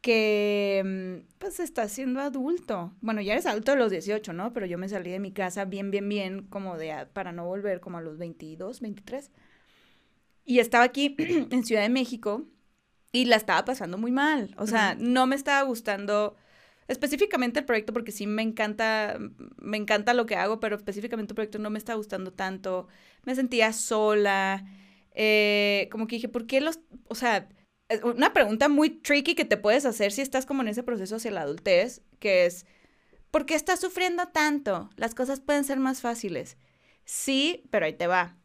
[0.03, 2.93] que mm, pues estás siendo adulto.
[3.01, 4.53] Bueno, ya eres adulto a los 18, ¿no?
[4.53, 7.81] Pero yo me salí de mi casa bien, bien, bien, como de, para no volver
[7.81, 9.31] como a los 22, 23.
[10.45, 12.45] Y estaba aquí en Ciudad de México
[13.13, 14.55] y la estaba pasando muy mal.
[14.59, 16.37] O sea, no me estaba gustando
[16.89, 19.19] específicamente el proyecto porque sí me encanta,
[19.59, 22.89] me encanta lo que hago, pero específicamente el proyecto no me está gustando tanto.
[23.25, 24.65] Me sentía sola.
[25.15, 27.49] eh, como que dije, ¿por qué los, o sea,
[28.05, 31.31] una pregunta muy tricky que te puedes hacer si estás como en ese proceso hacia
[31.31, 32.67] la adultez, que es,
[33.31, 34.91] ¿por qué estás sufriendo tanto?
[34.97, 36.57] Las cosas pueden ser más fáciles.
[37.05, 38.37] Sí, pero ahí te va.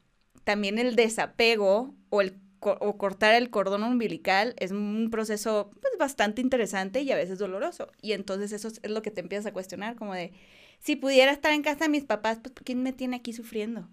[0.44, 5.94] También el desapego o el co- o cortar el cordón umbilical es un proceso pues,
[6.00, 7.88] bastante interesante y a veces doloroso.
[8.02, 10.32] Y entonces eso es lo que te empiezas a cuestionar, como de,
[10.80, 13.88] si pudiera estar en casa de mis papás, pues ¿quién me tiene aquí sufriendo?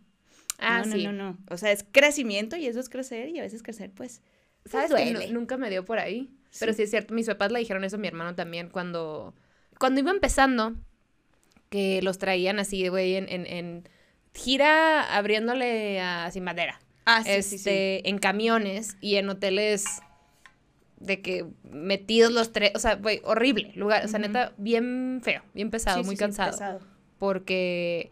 [0.58, 1.04] Ah, no, sí.
[1.04, 1.38] no, no, no.
[1.50, 4.22] O sea, es crecimiento y eso es crecer y a veces crecer, pues,
[4.62, 6.30] pues, ¿Sabes que nunca me dio por ahí?
[6.60, 6.82] Pero Sí.
[6.82, 9.34] es cierto, mis papás le dijeron eso a mi hermano también cuando,
[9.78, 10.74] cuando iba empezando,
[11.68, 13.88] que los traían así, güey, en, en, en
[14.32, 16.78] gira abriéndole a Sin Bandera.
[17.06, 17.70] Ah, sí, este, sí, sí.
[18.08, 19.84] en camiones y en hoteles
[20.98, 25.42] de que metidos los tres, o sea, güey, horrible lugar, o sea, neta, bien feo,
[25.52, 26.52] bien pesado, muy cansado.
[26.52, 26.80] pesado.
[27.18, 28.10] Porque,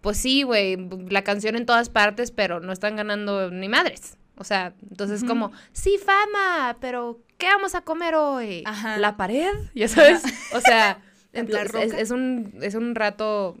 [0.00, 0.76] pues sí, güey,
[1.08, 4.18] la canción en todas partes, pero no están ganando ni madres.
[4.36, 5.28] O sea, entonces Ujú.
[5.28, 8.62] como, sí, fama, pero ¿qué vamos a comer hoy?
[8.66, 8.96] Ajá.
[8.98, 9.52] ¿La pared?
[9.74, 10.22] ¿Ya sabes?
[10.52, 11.00] O sea,
[11.32, 13.56] ¿La entonces, es, un, es un rato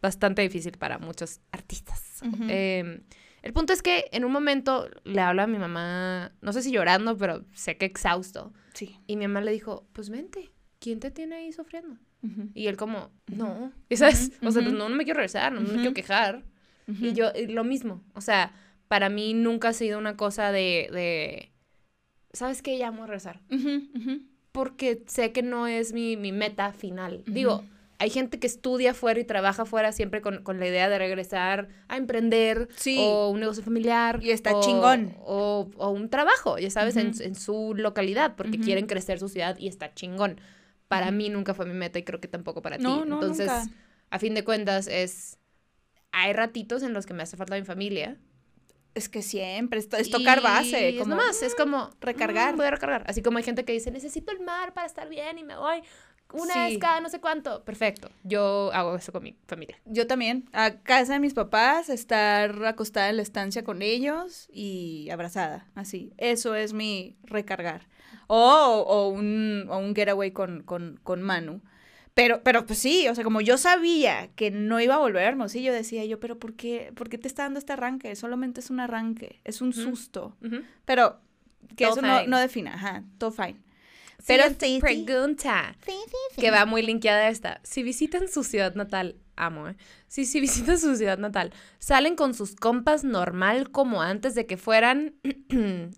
[0.00, 2.22] bastante difícil para muchos artistas.
[2.48, 3.02] Eh,
[3.42, 6.70] el punto es que en un momento le hablo a mi mamá, no sé si
[6.70, 8.52] llorando, pero sé que exhausto.
[8.74, 8.98] Sí.
[9.06, 11.96] Y mi mamá le dijo, pues vente, ¿quién te tiene ahí sufriendo?
[12.54, 14.32] Y él como, no, ¿y sabes?
[14.42, 14.72] O sea, ujú.
[14.72, 16.44] no, no me quiero regresar, no me quiero quejar.
[16.86, 18.52] Y yo, y lo mismo, o sea,
[18.88, 21.52] para mí nunca ha sido una cosa de, de
[22.32, 22.76] ¿sabes qué?
[22.76, 23.40] Ya amo regresar.
[23.50, 24.22] Ujú, ujú.
[24.52, 27.22] Porque sé que no es mi, mi meta final.
[27.26, 27.64] Digo,
[28.00, 31.68] hay gente que estudia afuera y trabaja afuera siempre con, con la idea de regresar
[31.86, 32.96] a emprender Sí.
[32.98, 34.18] o un negocio familiar.
[34.22, 35.14] Y está o- chingón.
[35.20, 37.22] O, o un trabajo, ya sabes, en, Ujú.
[37.22, 38.64] en su localidad, porque Ujú.
[38.64, 40.40] quieren crecer su ciudad y está chingón.
[40.88, 41.14] Para Ujú.
[41.14, 42.82] mí nunca fue mi meta y creo que tampoco para ti.
[42.82, 43.64] No, no, Entonces, nunca.
[44.10, 45.36] a fin de cuentas, es.
[46.12, 48.16] Hay ratitos en los que me hace falta mi familia.
[48.94, 50.90] Es que siempre, es, to- es tocar base.
[50.98, 51.90] Como, Es nomás, es como.
[52.00, 52.54] recargar.
[52.54, 53.04] mm, voy a recargar.
[53.06, 55.82] Así como hay gente que dice, necesito el mar para estar bien y me voy.
[56.32, 56.58] Una Sí.
[56.60, 57.62] vez cada no sé cuánto.
[57.64, 58.10] Perfecto.
[58.24, 59.78] Yo hago eso con mi familia.
[59.86, 60.48] Yo también.
[60.52, 66.12] A casa de mis papás, estar acostada en la estancia con ellos y abrazada, así.
[66.18, 67.86] Eso es mi recargar.
[68.26, 68.38] O,
[68.86, 71.60] o un, o un getaway con, con, con Manu.
[72.14, 75.28] Pero, pero pues sí, o sea, como yo sabía que no iba a volver a
[75.28, 78.14] Hermosillo, decía yo, pero ¿por qué, ¿por qué te está dando este arranque?
[78.16, 80.36] Solamente es un arranque, es un susto.
[80.44, 80.56] Ujú.
[80.84, 81.20] Pero
[81.76, 83.60] que Todo eso no, no defina, ajá, todo fine.
[84.26, 84.78] Pero sí, sí.
[84.80, 85.76] pregunta.
[86.36, 87.60] Que va muy linkeada a esta.
[87.62, 89.76] Si visitan su ciudad natal, amo, ¿eh?
[90.08, 94.56] Si, si visitan su ciudad natal, salen con sus compas normal como antes de que
[94.56, 95.14] fueran,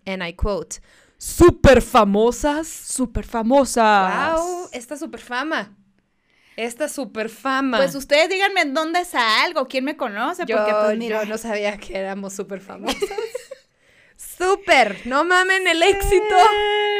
[0.07, 0.77] and I quote,
[1.19, 2.69] super famosas.
[2.69, 4.35] Súper famosa.
[4.35, 5.77] Wow, esta super fama.
[6.57, 7.79] Esta super fama.
[7.79, 11.23] Pues ustedes díganme en dónde salgo, quién me conoce, yo, porque pues mira.
[11.23, 13.01] yo no sabía que éramos super famosas.
[14.17, 16.37] super, no mamen el éxito.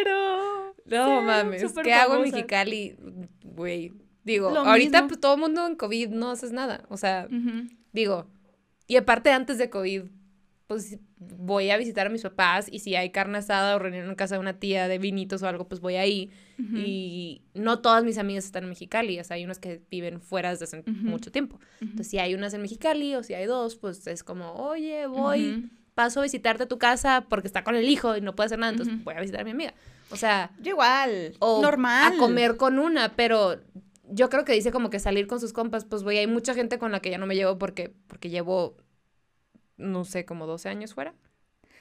[0.05, 0.52] Pero...
[0.93, 2.23] No Sí, mames, ¿qué hago en.
[2.23, 2.97] Mexicali?
[3.45, 3.93] Güey,
[4.25, 7.29] digo, Lo ahorita pues todo el mundo en COVID no haces nada, o sea,
[7.93, 8.27] digo,
[8.87, 10.03] y aparte antes de COVID,
[10.67, 14.15] pues voy a visitar a mis papás y si hay carne asada o reunión en
[14.15, 16.31] casa de una tía de vinitos o algo, pues voy ahí.
[16.59, 20.51] Y no todas mis amigas están en Mexicali, o sea, hay unas que viven fuera
[20.51, 21.59] desde hace mucho tiempo.
[21.81, 25.71] Entonces, si hay unas en Mexicali o si hay dos, pues es como, oye, voy,
[25.95, 28.59] paso a visitarte a tu casa porque está con el hijo y no puede hacer
[28.59, 29.75] nada, entonces voy a visitar a mi amiga.
[30.13, 31.35] O sea, Yo igual.
[31.41, 32.15] o Normal.
[32.15, 33.57] a comer con una, pero
[34.11, 36.79] yo creo que dice como que salir con sus compas, pues güey, hay mucha gente
[36.79, 38.77] con la que ya no me llevo porque, porque llevo,
[39.77, 41.15] no sé, como 12 años fuera.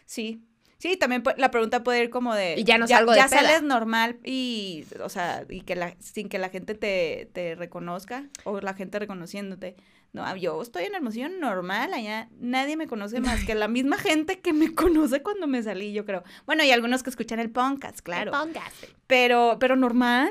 [0.06, 0.44] Sí.
[0.78, 2.56] Sí, también la pregunta puede ir como de...
[2.58, 3.41] Y ya no salgo de Ya peda.
[3.41, 8.28] sales normal y, o sea, y que la, sin que la gente te, te reconozca
[8.46, 9.76] o la gente reconociéndote.
[10.13, 14.41] No, yo estoy en Hermosillo normal, allá nadie me conoce más que la misma gente
[14.41, 16.24] que me conoce cuando me salí, yo creo.
[16.45, 18.32] Bueno, y algunos que escuchan el podcast, claro.
[18.32, 18.89] Póngase.
[19.08, 20.30] Pero, pero normal.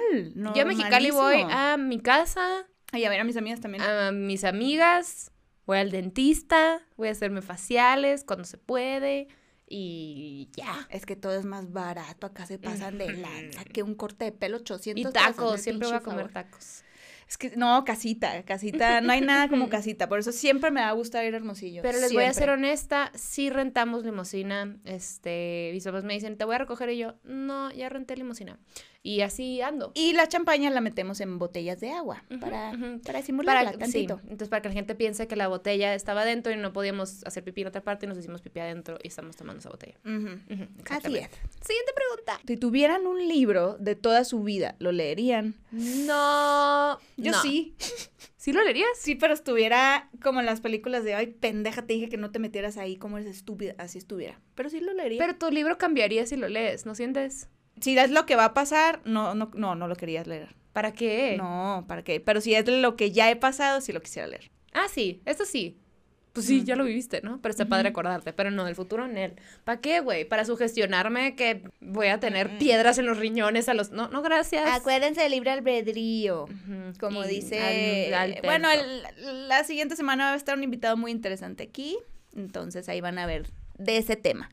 [0.55, 3.83] Yo a Mexicali voy a mi casa, Ay, a ver a mis amigas también.
[3.83, 5.33] a mis amigas,
[5.65, 9.29] voy al dentista, voy a hacerme faciales cuando se puede
[9.67, 10.87] y ya.
[10.91, 14.33] Es que todo es más barato, acá se pasan de lanza, que un corte de
[14.33, 16.33] pelo 800 Y tacos, el siempre voy a comer favor.
[16.33, 16.83] tacos.
[17.31, 20.89] Es que, no, casita, casita, no hay nada como casita, por eso siempre me va
[20.89, 21.81] a gustar ir a Hermosillo.
[21.81, 24.77] Pero les voy a ser honesta, sí rentamos limusina.
[24.85, 28.59] Este, mis papás me dicen, te voy a recoger y yo, no, ya renté limusina.
[29.03, 29.93] Y así ando.
[29.95, 33.01] Y la champaña la metemos en botellas de agua, para, ujú.
[33.01, 34.21] para simularla Para, sí, tantito.
[34.25, 37.43] entonces para que la gente piense que la botella estaba adentro y no podíamos hacer
[37.43, 39.99] pipí en otra parte, nos hicimos pipí adentro y estamos tomando esa botella.
[40.05, 40.29] Ujú,
[40.91, 41.31] Así es.
[41.63, 42.41] Siguiente pregunta.
[42.47, 45.55] Si tuvieran un libro de toda su vida, ¿lo leerían?
[45.71, 46.99] No.
[47.17, 47.41] Yo no.
[47.43, 47.75] sí.
[48.37, 48.89] ¿Sí lo leerías?
[48.99, 52.39] Sí, pero estuviera como en las películas de, ay, pendeja, te dije que no te
[52.39, 54.41] metieras ahí, como eres estúpida, así estuviera.
[54.55, 55.19] Pero sí lo leería.
[55.19, 57.49] Pero tu libro cambiaría si lo lees, ¿no sientes?
[57.81, 60.55] Si es lo que va a pasar, no, no, no, no lo querías leer.
[60.73, 61.35] ¿Para qué?
[61.37, 62.21] No, ¿para qué?
[62.21, 64.51] Pero si es lo que ya he pasado, sí lo quisiera leer.
[64.73, 65.77] Ah, sí, esto sí.
[66.33, 67.41] Pues sí, ya lo viviste, ¿no?
[67.43, 69.35] Pero está padre acordarte, pero no, del futuro en él.
[69.65, 70.25] ¿Para qué, güey?
[70.25, 73.91] ¿Para sugestionarme que voy a tener piedras en los riñones a los...
[73.91, 74.65] No, no, gracias.
[74.71, 76.47] Acuérdense del libre albedrío.
[77.01, 78.15] Como y dice...
[78.15, 78.43] al- Alberto.
[78.47, 81.99] bueno, el- la siguiente semana va a estar un invitado muy interesante aquí.
[82.37, 84.51] Entonces ahí van a ver de ese tema.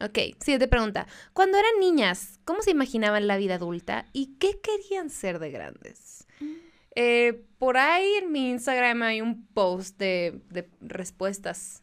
[0.00, 1.06] Ok, siguiente pregunta.
[1.32, 6.26] Cuando eran niñas, ¿cómo se imaginaban la vida adulta y qué querían ser de grandes?
[6.96, 11.82] Eh, por ahí en mi Instagram hay un post de, de respuestas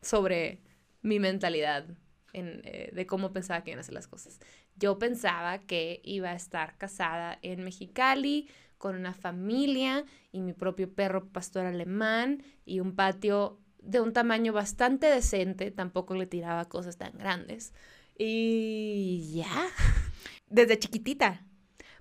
[0.00, 0.62] sobre
[1.02, 1.86] mi mentalidad
[2.32, 4.40] en, eh, de cómo pensaba que iban a hacer las cosas.
[4.76, 10.92] Yo pensaba que iba a estar casada en Mexicali con una familia y mi propio
[10.94, 16.96] perro pastor alemán y un patio de un tamaño bastante decente, tampoco le tiraba cosas
[16.96, 17.72] tan grandes.
[18.16, 19.48] Y ya.
[20.50, 21.44] Desde chiquitita.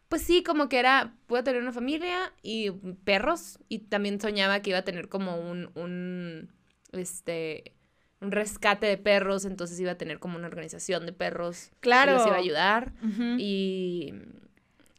[0.08, 2.72] Pues sí, como que era, puedo tener una familia y
[3.04, 6.50] perros y también soñaba que iba a tener como un, un,
[6.94, 7.74] este,
[8.22, 12.14] un rescate de perros, entonces iba a tener como una organización de perros Claro.
[12.14, 12.94] que los iba a ayudar
[13.38, 14.14] y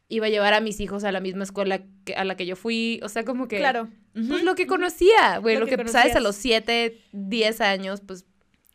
[0.09, 2.55] iba a llevar a mis hijos a la misma escuela que, a la que yo
[2.55, 3.57] fui, o sea, como que...
[3.57, 3.89] Claro.
[4.13, 8.01] Pues lo que conocía, güey, Lo lo, que que, sabes a los 7, 10 años,
[8.01, 8.25] pues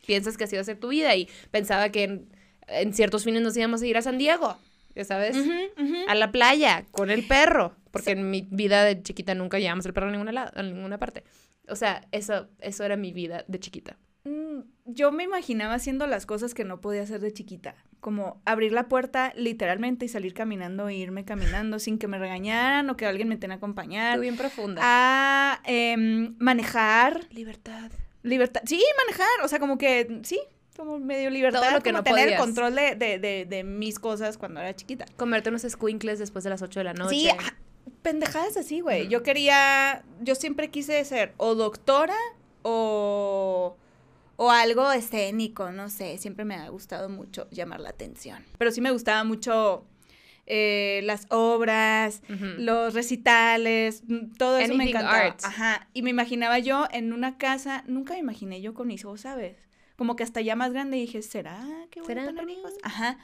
[0.07, 2.29] piensas que así va a ser tu vida y pensaba que en,
[2.69, 4.57] en ciertos fines nos íbamos a ir a San Diego,
[4.95, 5.37] ya sabes,
[6.09, 9.93] a la playa con el perro, porque en mi vida de chiquita nunca llevamos el
[9.93, 11.25] perro a ninguna, lado, a ninguna parte.
[11.69, 13.99] O sea, eso, eso era mi vida de chiquita.
[14.25, 18.73] Mm, Yo me imaginaba haciendo las cosas que no podía hacer de chiquita, como abrir
[18.73, 23.07] la puerta literalmente y salir caminando e irme caminando sin que me regañaran o que
[23.07, 24.17] alguien me tenga que acompañar.
[24.17, 24.83] Tú bien profunda.
[24.85, 27.91] A em, manejar, Libertad.
[28.23, 28.61] libertad.
[28.67, 30.39] Sí, manejar, o sea, como que sí,
[30.77, 32.41] como medio libertad, Todo lo que como no tener podías.
[32.43, 35.07] control de, de, de, de mis cosas cuando era chiquita.
[35.17, 37.17] Comerte unos squinkles después de las 8 de la noche.
[37.17, 37.55] Sí, ah,
[38.03, 39.09] pendejadas así, güey.
[39.09, 42.19] Yo quería, yo siempre quise ser o doctora
[42.61, 43.79] o,
[44.37, 46.19] o algo escénico, no sé.
[46.19, 48.45] Siempre me ha gustado mucho llamar la atención.
[48.59, 49.87] Pero sí me gustaba mucho
[50.47, 52.23] eh, las obras,
[52.59, 55.25] los recitales, mm, todo eso me Anything encantaba.
[55.27, 55.45] arts.
[55.45, 55.89] Ajá.
[55.95, 59.57] Y me imaginaba yo en una casa, nunca me imaginé yo con hijos, ¿sabes?
[59.97, 62.75] Como que hasta ya más grande dije, ¿será que voy a tener hijos?
[62.83, 63.19] Ajá.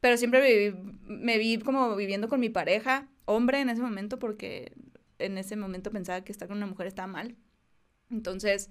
[0.00, 0.40] Pero siempre
[0.72, 4.72] viví- me vi como viviendo con mi pareja, hombre en ese momento, porque
[5.18, 7.36] en ese momento pensaba que estar con una mujer estaba mal.
[8.10, 8.70] Entonces,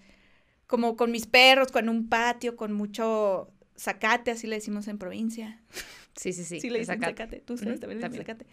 [0.70, 5.60] como con mis perros, con un patio, con mucho zacate, así le decimos en provincia.
[6.16, 6.60] Sí, sí, sí.
[6.60, 7.24] Sí, le dicen zacate.
[7.24, 7.40] zacate.
[7.46, 8.26] Tú sabes también también.
[8.26, 8.46] zacate.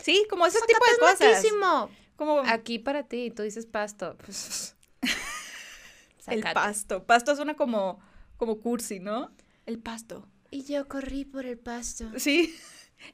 [0.00, 1.36] Sí, como ese tipo ¡Zacate de es cosas.
[1.36, 1.90] matísimo!
[2.14, 4.16] Como Aquí para ti, tú dices pasto.
[4.24, 4.76] Pues,
[6.28, 7.02] el pasto.
[7.04, 7.98] Pasto suena como,
[8.36, 9.32] como cursi, ¿no?
[9.66, 10.28] El pasto.
[10.52, 12.08] Y yo corrí por el pasto.
[12.18, 12.54] Sí.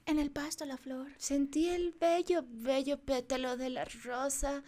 [0.05, 1.07] En el pasto la flor.
[1.17, 4.63] Sentí el bello, bello pétalo de la rosa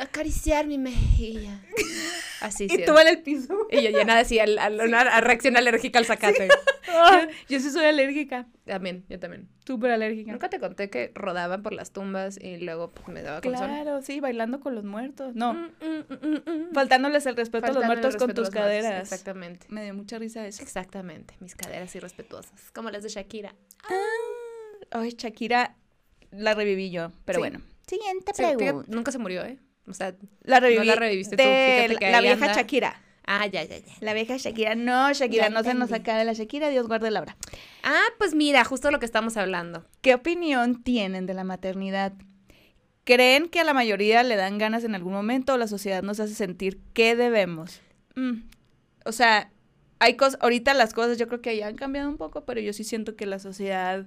[0.00, 1.60] acariciar mi mejilla.
[2.40, 2.82] Así, sí.
[2.82, 3.56] Y tú en el piso.
[3.70, 6.48] Y yo llena así, al, al- una reacción alérgica al zacate.
[7.48, 8.46] Yo sí soy alérgica.
[8.66, 9.48] También, yo también.
[9.66, 10.30] Súper alérgica.
[10.32, 13.40] Nunca te conté que rodaban por las tumbas y luego pues, me daba.
[13.40, 15.34] Claro, sí, bailando con los muertos.
[15.34, 16.74] No, Mm, mm, mm, mm, mm.
[16.74, 19.00] faltándoles el respeto a los muertos con tus muertos, caderas.
[19.02, 19.66] Exactamente.
[19.70, 20.62] Me dio mucha risa eso.
[20.62, 23.54] Exactamente, mis caderas irrespetuosas, como las de Shakira.
[24.90, 25.76] Ay, Shakira,
[26.30, 27.40] la reviví yo, pero Sí.
[27.40, 27.60] bueno.
[27.86, 28.86] Siguiente pregunta.
[28.88, 29.58] nunca se murió, ¿eh?
[29.86, 30.84] O sea, La reviví.
[30.86, 32.54] la reviviste tú, de fíjate que la vieja anda.
[32.54, 33.02] Shakira.
[33.26, 33.92] ah, ya, ya, ya.
[34.00, 34.74] La vieja Shakira.
[34.74, 36.70] No, Shakira, Ya no se nos de la Shakira.
[36.70, 37.36] Dios guarde la hora.
[37.82, 39.84] Ah, pues mira, justo lo que estamos hablando.
[40.00, 42.14] ¿Qué opinión tienen de la maternidad?
[43.04, 46.20] ¿Creen que a la mayoría le dan ganas en algún momento o la sociedad nos
[46.20, 47.82] hace sentir que debemos?
[48.14, 48.44] Mm,
[49.04, 49.50] O sea,
[49.98, 52.72] hay cosas, ahorita las cosas yo creo que ya han cambiado un poco, pero yo
[52.72, 54.06] sí siento que la sociedad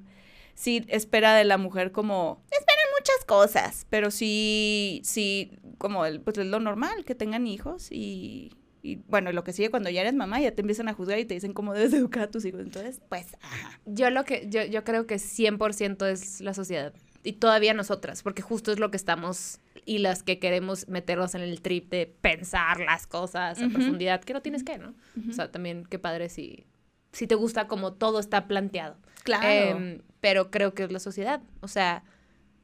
[0.55, 6.37] sí espera de la mujer como, esperan muchas cosas, pero sí, sí, como el, pues
[6.37, 10.13] es lo normal, que tengan hijos y, y bueno, lo que sigue cuando ya eres
[10.13, 12.61] mamá, ya te empiezan a juzgar y te dicen cómo debes educar a tus hijos,
[12.61, 13.79] entonces, pues, ajá.
[13.85, 16.93] Yo lo que, yo, yo creo que 100% es la sociedad.
[17.23, 21.41] Y todavía nosotras, porque justo es lo que estamos y las que queremos meternos en
[21.41, 24.93] el trip de pensar las cosas a profundidad, que no tienes que, ¿no?
[25.29, 26.67] O sea, también qué padre si,
[27.11, 28.97] si te gusta como todo está planteado.
[29.23, 29.47] Claro.
[29.47, 31.41] Em, pero creo que es la sociedad.
[31.59, 32.03] O sea,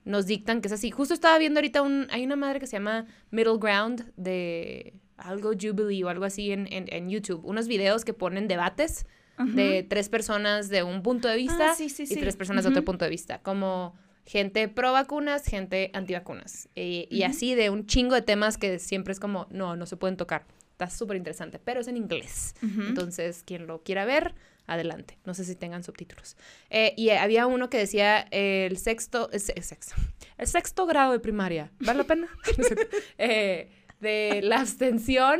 [0.06, 0.92] nos dictan que es así.
[0.92, 2.08] Justo estaba viendo ahorita un.
[2.12, 6.68] Hay una madre que se llama Middle Ground de algo Jubilee o algo así en,
[6.72, 7.46] en, en YouTube.
[7.46, 9.06] Unos videos que ponen debates
[9.38, 12.70] de tres personas de un punto de vista Ah, sí, sí, y tres personas de
[12.70, 13.40] otro punto de vista.
[13.42, 13.96] Como
[14.26, 16.70] gente pro vacunas, gente antivacunas.
[16.76, 17.32] Y, y Ujú.
[17.32, 20.46] así de un chingo de temas que siempre es como, no, no se pueden tocar.
[20.72, 22.56] Está súper interesante, pero es en inglés.
[22.62, 24.34] Entonces, quien lo quiera ver,
[24.68, 25.18] adelante.
[25.26, 26.38] No sé si tengan subtítulos.
[26.70, 29.96] Eh, y había uno que decía eh, el sexto, el se- sexto,
[30.38, 31.72] el sexto grado de primaria.
[31.80, 32.28] ¿Vale la pena?
[33.18, 35.40] Eh, de la abstención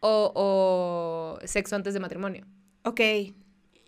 [0.00, 0.32] o,
[1.40, 2.46] o sexo antes de matrimonio.
[2.84, 3.00] Ok.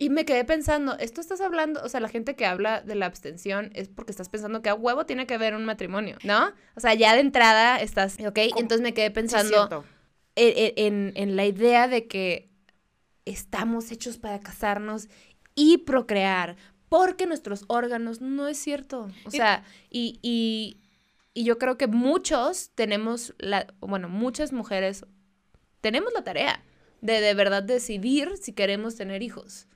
[0.01, 3.07] Y me quedé pensando, esto estás hablando, o sea, la gente que habla de la
[3.07, 6.53] abstención es porque estás pensando que a huevo tiene que ver un matrimonio, ¿no?
[6.77, 8.39] O sea, ya de entrada estás, ¿ok?
[8.51, 8.61] ¿Cómo?
[8.61, 9.85] Entonces me quedé Sí, pensando cierto.
[10.37, 12.49] en, en- en la idea de que
[13.31, 15.09] estamos hechos para casarnos
[15.55, 16.57] y procrear,
[16.89, 19.09] porque nuestros órganos no es cierto.
[19.25, 20.79] O sea, y, y-
[21.35, 25.05] y yo creo que muchos tenemos, la, bueno, muchas mujeres
[25.81, 26.65] tenemos la tarea
[27.01, 29.67] de de verdad decidir si queremos tener hijos.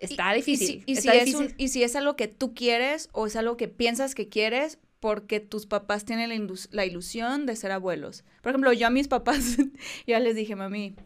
[0.00, 0.82] Está Y- difícil.
[0.86, 3.68] Y si, es un- y si es algo que tú quieres o es algo que
[3.68, 8.24] piensas que quieres porque tus papás tienen la, ilus- la ilusión de ser abuelos.
[8.42, 9.56] Por ejemplo, yo a mis papás
[10.06, 10.96] ya les dije, mami,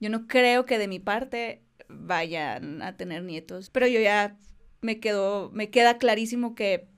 [0.00, 4.36] yo no creo que de mi parte vayan a tener nietos, pero yo ya
[4.80, 6.88] me quedo, me queda clarísimo que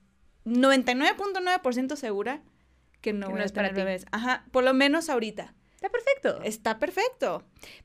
[0.44, 2.42] 99.9% segura
[3.00, 3.86] que no Que voy no a es para tener ti.
[3.86, 4.06] bebés.
[4.12, 5.54] Ajá, por lo menos ahorita.
[5.74, 6.42] Está perfecto.
[6.42, 7.44] Está perfecto.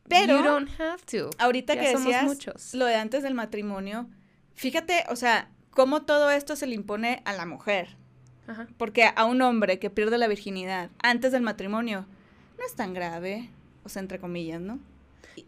[0.09, 1.29] Pero you don't have to.
[1.37, 2.73] ahorita Ya que somos decías muchos.
[2.73, 4.09] lo de antes del matrimonio,
[4.55, 7.95] fíjate, o sea, cómo todo esto se le impone a la mujer.
[8.47, 8.67] Ajá.
[8.77, 12.07] Porque a un hombre que pierde la virginidad antes del matrimonio
[12.57, 13.49] no es tan grave,
[13.83, 14.79] o sea, entre comillas, ¿no?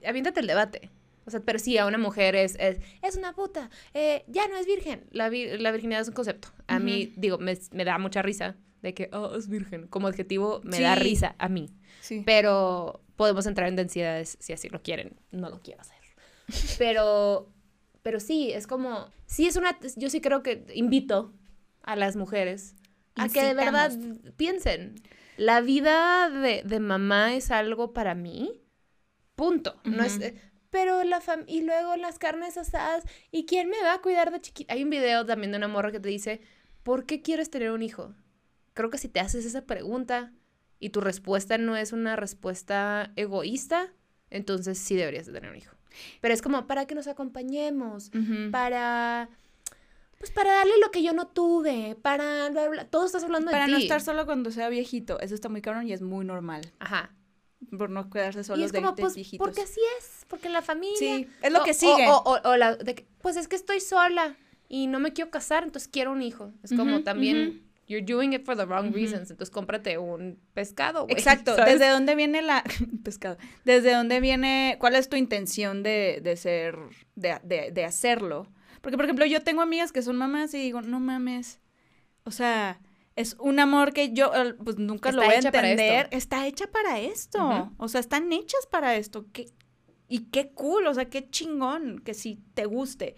[0.05, 0.89] Aviéntate el debate.
[1.27, 4.57] O sea, pero sí, a una mujer es, es, es una puta, eh, ya no
[4.57, 5.05] es virgen.
[5.11, 6.49] La, vi- la virginidad es un concepto.
[6.67, 9.87] A mí, digo, me, me da mucha risa de que, oh, es virgen.
[9.87, 11.71] Como adjetivo, me da risa a mí.
[12.01, 12.21] Sí.
[12.23, 15.15] Pero podemos entrar en densidades si así lo quieren.
[15.31, 15.95] No lo quiero hacer.
[16.77, 17.49] Pero,
[18.03, 21.33] pero sí, es como, sí es una, yo sí creo que invito
[21.81, 22.75] a las mujeres
[23.15, 23.91] a que de verdad
[24.37, 24.93] piensen,
[25.37, 28.61] la vida de, de mamá es algo para mí,
[29.35, 29.79] punto.
[29.83, 30.35] No es, eh,
[30.69, 34.41] pero la fam y luego las carnes asadas, ¿y quién me va a cuidar de
[34.41, 34.73] chiquita?
[34.73, 36.41] Hay un video también de una morra que te dice,
[36.83, 38.13] ¿por qué quieres tener un hijo?
[38.73, 40.33] Creo que si te haces esa pregunta
[40.79, 43.93] y tu respuesta no es una respuesta egoísta,
[44.29, 45.75] entonces sí deberías de tener un hijo.
[46.19, 48.11] Pero es como para que nos acompañemos,
[48.51, 49.29] para
[50.17, 53.65] pues para darle lo que yo no tuve, para bla, bla, todo estás hablando Para
[53.65, 53.83] de no ti.
[53.83, 55.19] estar solo cuando sea viejito.
[55.19, 56.61] Eso está muy cabrón y es muy normal.
[56.79, 57.13] Ajá.
[57.77, 59.45] Por no quedarse Y solos es de, como, de pues, viejitos.
[59.47, 60.97] porque así es, porque la familia.
[60.97, 62.07] Sí, es lo O- que sigue.
[62.07, 64.35] O, o- o la de que, pues es que estoy sola
[64.67, 66.51] y no me quiero casar, entonces quiero un hijo.
[66.63, 71.13] Es como también, you're doing it for the wrong reasons, entonces cómprate un pescado, güey.
[71.15, 71.55] Exacto.
[71.55, 71.79] ¿sabes?
[71.79, 72.63] ¿Desde dónde viene la...
[73.03, 73.37] pescado.
[73.63, 74.77] ¿Desde dónde viene...
[74.79, 76.77] ¿Cuál es tu intención de, de ser...
[77.15, 78.47] De, de, de hacerlo?
[78.81, 81.59] Porque, por ejemplo, yo tengo amigas que son mamás y digo, no mames.
[82.23, 82.79] O sea,
[83.15, 84.31] es un amor que yo,
[84.63, 86.07] pues, nunca lo voy a entender.
[86.11, 87.71] Está hecha para esto.
[87.77, 89.25] O sea, están hechas para esto.
[89.31, 89.47] ¿Qué,
[90.07, 93.15] y qué cool, o sea, qué chingón que sí te guste.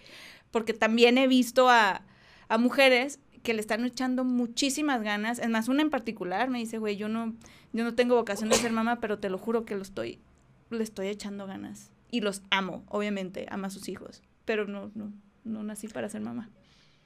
[0.51, 2.05] Porque también he visto a,
[2.47, 5.39] a mujeres que le están echando muchísimas ganas.
[5.39, 7.35] Es más, una en particular me dice, güey, yo no,
[7.73, 10.21] yo no tengo vocación de ser mamá, pero te lo juro que lo estoy,
[10.69, 11.91] le estoy echando ganas.
[12.09, 14.21] Y los amo, obviamente, ama a sus hijos.
[14.45, 15.11] Pero no, no,
[15.43, 16.49] no nací para ser mamá.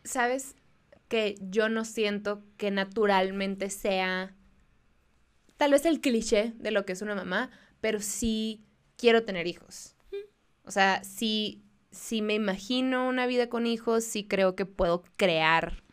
[0.04, 0.56] ¿Sabes?
[1.12, 4.34] Que yo no siento que naturalmente sea
[5.58, 7.52] tal vez el cliché de lo que es una mamá,
[7.82, 8.64] pero sí
[8.96, 9.96] quiero tener hijos.
[10.64, 15.84] O sea, sí, sí me imagino una vida con hijos, sí creo que puedo crear,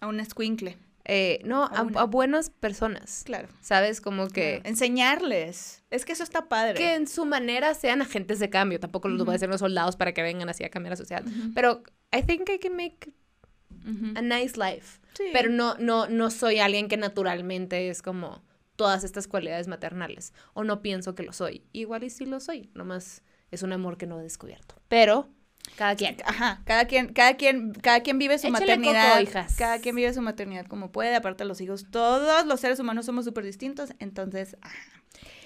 [0.00, 0.76] A un escuincle.
[1.04, 2.00] eh, no, A a, una.
[2.00, 3.22] a buenas personas.
[3.24, 3.46] Claro.
[3.60, 4.00] ¿Sabes?
[4.00, 4.68] Como que, Claro.
[4.68, 5.84] Enseñarles.
[5.90, 6.74] Es que eso está padre.
[6.74, 8.80] que en su manera sean agentes de cambio.
[8.80, 11.22] Tampoco los voy a hacer los soldados para que vengan así a cambiar la sociedad.
[11.54, 13.12] Pero I think I can make
[14.16, 14.98] A nice life.
[15.14, 15.24] Sí.
[15.32, 18.42] Pero no, no, no soy alguien que naturalmente es como
[18.74, 20.32] todas estas cualidades maternales.
[20.54, 21.62] O no pienso que lo soy.
[21.72, 22.68] Igual y sí lo soy.
[22.74, 24.74] Nomás es un amor que no he descubierto.
[24.88, 25.28] Pero,
[25.76, 26.16] cada quien.
[26.24, 29.20] Ajá, cada quien, cada quien, cada quien vive su Échale coco, maternidad.
[29.20, 29.54] hijas.
[29.56, 33.24] Cada quien vive su maternidad como puede, aparte los hijos, todos los seres humanos somos
[33.24, 34.56] súper distintos, entonces,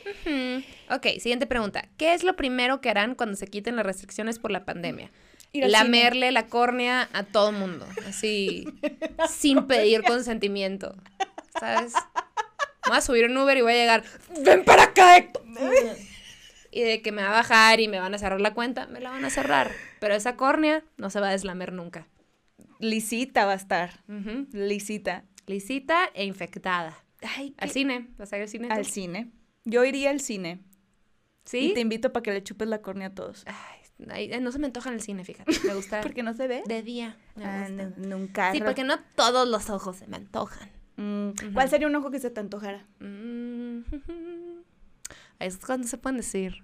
[0.05, 0.63] Ujú.
[0.95, 1.89] Ok, siguiente pregunta.
[1.97, 5.11] ¿Qué es lo primero que harán cuando se quiten las restricciones por la pandemia?
[5.53, 7.87] Lamerle la córnea a todo mundo.
[8.07, 8.67] Así,
[9.29, 10.95] sin pedir consentimiento.
[11.59, 11.93] ¿Sabes?
[12.87, 14.05] Voy a subir un Uber y voy a llegar.
[14.45, 15.43] ¡Ven para acá, Héctor!
[16.71, 19.01] Y de que me va a bajar y me van a cerrar la cuenta, me
[19.01, 19.73] la van a cerrar.
[19.99, 22.07] Pero esa córnea no se va a deslamer nunca.
[22.79, 24.47] lisita va a estar, Ujú.
[24.53, 25.25] lisita.
[25.47, 26.97] Lisita e infectada.
[27.23, 28.09] Ay, Al cine.
[28.17, 28.69] ¿Vas a ir al cine?
[28.69, 28.75] tú?
[28.75, 29.31] al cine.
[29.65, 30.61] Yo iría al cine
[31.45, 31.71] ¿Sí?
[31.71, 33.43] y te invito para que le chupes la córnea a todos.
[33.47, 33.80] Ay,
[34.11, 35.53] ay, no se me antoja en el cine, fíjate.
[35.65, 36.63] Me gusta Porque no se ve.
[36.67, 37.17] de día.
[37.37, 37.91] me Ah, gusta.
[37.97, 38.53] nunca.
[38.53, 40.71] Sí, porque no todos los ojos se me antojan.
[40.97, 42.87] Mm, ¿Cuál sería un ojo que se te antojara?
[43.01, 43.81] Mm,
[45.39, 46.63] Es cuando se pueden decir.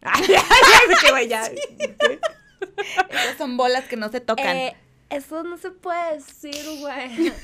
[3.09, 4.57] Esas son bolas que no se tocan.
[4.57, 4.77] Eh,
[5.11, 7.33] eso no se puede decir, güey.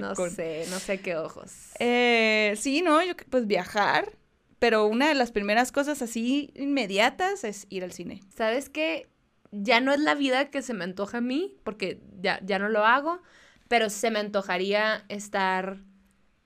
[0.00, 1.50] No sé, no sé qué ojos.
[1.78, 4.12] Eh, sí, no, yo que- pues viajar.
[4.60, 8.20] Pero una de las primeras cosas así inmediatas es ir al cine.
[8.36, 9.08] ¿Sabes qué?
[9.50, 12.68] Ya no es la vida que se me antoja a mí, porque ya, ya no
[12.68, 13.20] lo hago,
[13.66, 15.78] pero se me antojaría estar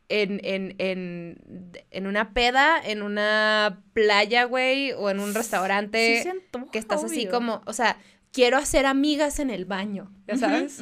[0.09, 6.23] en, en, en, en una peda, en una playa, güey, o en un restaurante Sí
[6.23, 7.99] se antoja, que estás así como, o sea,
[8.33, 10.81] quiero hacer amigas en el baño, ¿ya sabes?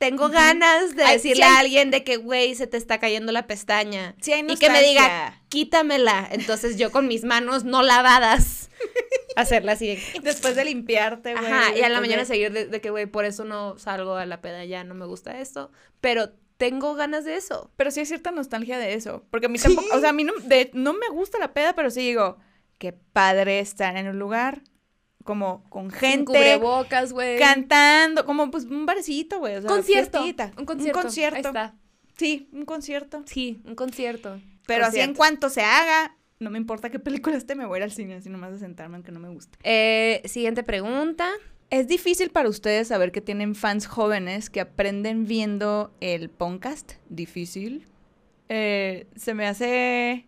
[0.00, 3.32] Tengo ganas de Ay, decirle hay- a alguien de que, güey, se te está cayendo
[3.32, 4.14] la pestaña.
[4.32, 6.26] Hay y que me diga, quítamela.
[6.32, 8.70] Entonces yo con mis manos no lavadas,
[9.36, 10.02] hacerla así de...
[10.22, 11.44] Después de limpiarte, güey.
[11.52, 14.14] Ajá, y a la mañana de- seguir de, de que, güey, por eso no salgo
[14.14, 15.70] a la peda ya, no me gusta esto.
[16.00, 17.70] Pero tengo ganas de eso.
[17.76, 19.26] Pero sí hay cierta nostalgia de eso.
[19.30, 21.74] Porque a mí tampoco, o sea, a mí no, de- no me gusta la peda,
[21.74, 22.38] pero sí digo,
[22.78, 24.62] qué padre estar en un lugar
[25.24, 27.38] como con Sin gente, cubrebocas, güey.
[27.38, 29.56] cantando, como pues un barecito, güey.
[29.56, 30.18] O sea, concierto.
[30.18, 30.52] fiestita.
[30.58, 30.98] Un concierto.
[30.98, 31.36] Un concierto.
[31.36, 31.74] Ahí está.
[32.16, 33.22] Sí, un concierto.
[33.26, 34.40] Sí, un concierto.
[34.66, 37.78] Pero así en cuanto se haga, no me importa qué película esté, me voy a
[37.78, 39.58] ir al cine, así nomás de sentarme aunque no me guste.
[39.62, 41.30] Eh, siguiente pregunta.
[41.70, 46.94] ¿Es difícil para ustedes saber que tienen fans jóvenes que aprenden viendo el podcast?
[47.08, 47.86] Difícil.
[48.48, 50.26] Eh, se me hace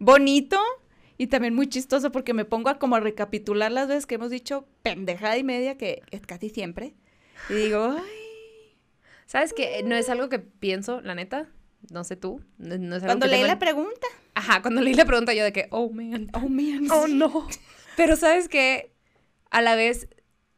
[0.00, 0.58] bonito
[1.22, 4.30] y también muy chistoso porque me pongo a como a recapitular las veces que hemos
[4.30, 6.94] dicho pendejada y media, que es casi siempre.
[7.48, 8.22] Y digo, ay,
[9.32, 9.82] ¿Sabes qué?
[9.84, 11.48] No es algo que pienso, la neta.
[11.90, 12.42] No sé tú.
[12.58, 15.32] No, no es algo cuando que leí tengo la pregunta, Ajá, cuando leí la pregunta
[15.32, 16.28] yo de que, oh, man.
[16.34, 16.90] oh, man.
[16.90, 17.46] Oh, no.
[17.96, 18.92] Pero sabes que
[19.50, 20.08] a la vez,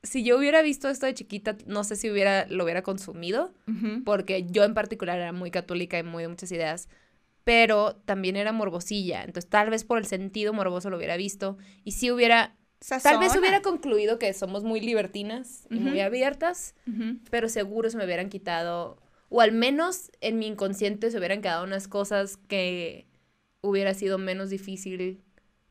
[0.03, 3.53] si yo hubiera visto esto de chiquita, no sé si hubiera, lo hubiera consumido,
[4.05, 6.89] porque yo en particular era muy católica y muy de muchas ideas,
[7.45, 9.23] pero también era morbosilla.
[9.23, 12.57] Entonces tal vez por el sentido morboso lo hubiera visto y sí hubiera
[13.03, 16.75] Tal vez hubiera concluido que somos muy libertinas y muy abiertas,
[17.31, 18.99] pero seguro se me hubieran quitado,
[19.31, 23.07] o al menos en mi inconsciente se hubieran quedado unas cosas que
[23.63, 25.23] hubiera sido menos difícil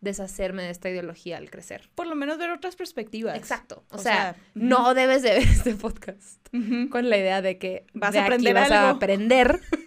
[0.01, 1.89] deshacerme de esta ideología al crecer.
[1.93, 3.37] Por lo menos ver otras perspectivas.
[3.37, 3.85] Exacto.
[3.91, 6.45] O, O sea, no debes de ver este podcast
[6.89, 9.61] con la idea de que Vas de a aquí aprender vas a aprender.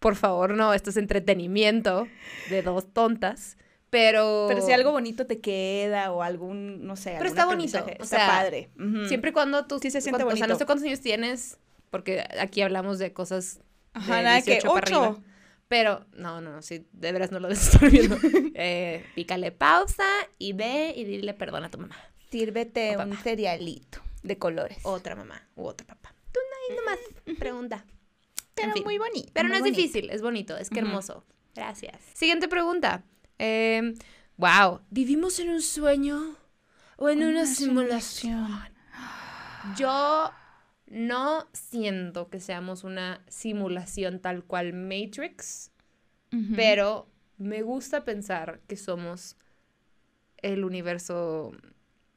[0.00, 2.08] Por favor, no, esto es entretenimiento
[2.48, 3.56] de dos tontas.
[3.90, 7.96] Pero, Pero si algo bonito te queda o algún, no sé, Pero está bonito, aprendizaje,
[8.00, 8.70] o está sea, padre.
[9.08, 9.78] Siempre y cuando tú...
[9.80, 10.58] Sí se siente cuando- O sea, no bonito.
[10.58, 11.58] sé cuántos años tienes,
[11.90, 13.60] porque aquí hablamos de cosas
[13.92, 15.02] Ajá, de nada que 18 para ocho.
[15.04, 15.22] arriba.
[15.66, 18.16] Pero, no, no, no, sí, de veras no lo debes estar viendo.
[18.54, 20.06] eh, pícale pausa
[20.38, 21.96] y ve y dile perdón a tu mamá.
[22.30, 24.78] Sírvete un cerealito de colores.
[24.84, 26.14] Otra mamá u otro papá.
[26.30, 26.76] Tú no, ahí
[27.26, 27.84] nomás pregunta.
[28.54, 28.84] Pero en fin.
[28.84, 29.30] muy bonito.
[29.32, 29.76] Pero no es bonito.
[29.76, 31.24] difícil, es bonito, es que hermoso.
[31.54, 31.96] Gracias.
[32.14, 33.04] Siguiente pregunta.
[33.38, 33.94] Eh,
[34.36, 36.36] wow, ¿vivimos en un sueño
[36.96, 38.48] o en una, simulación?
[39.76, 40.30] Yo
[40.86, 45.70] no siento que seamos una simulación tal cual Matrix,
[46.54, 49.36] pero me gusta pensar que somos
[50.38, 51.52] el universo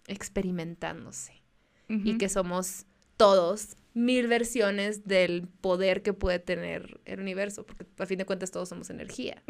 [0.07, 1.41] experimentándose
[1.87, 2.85] y que somos
[3.17, 8.49] todos mil versiones del poder que puede tener el universo, porque a fin de cuentas
[8.51, 9.43] todos somos energía.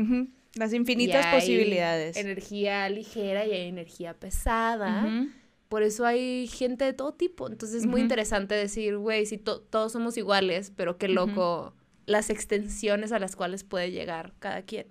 [0.56, 2.18] Las Y infinitas hay posibilidades.
[2.18, 5.28] Energía ligera y hay energía pesada.
[5.70, 7.48] Por eso hay gente de todo tipo.
[7.48, 11.74] Entonces es muy interesante decir, güey, si to- todos somos iguales, pero qué loco
[12.06, 14.88] las extensiones a las cuales puede llegar cada quien.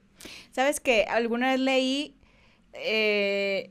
[0.50, 2.16] ¿Sabes que Alguna vez leí
[2.72, 3.70] eh,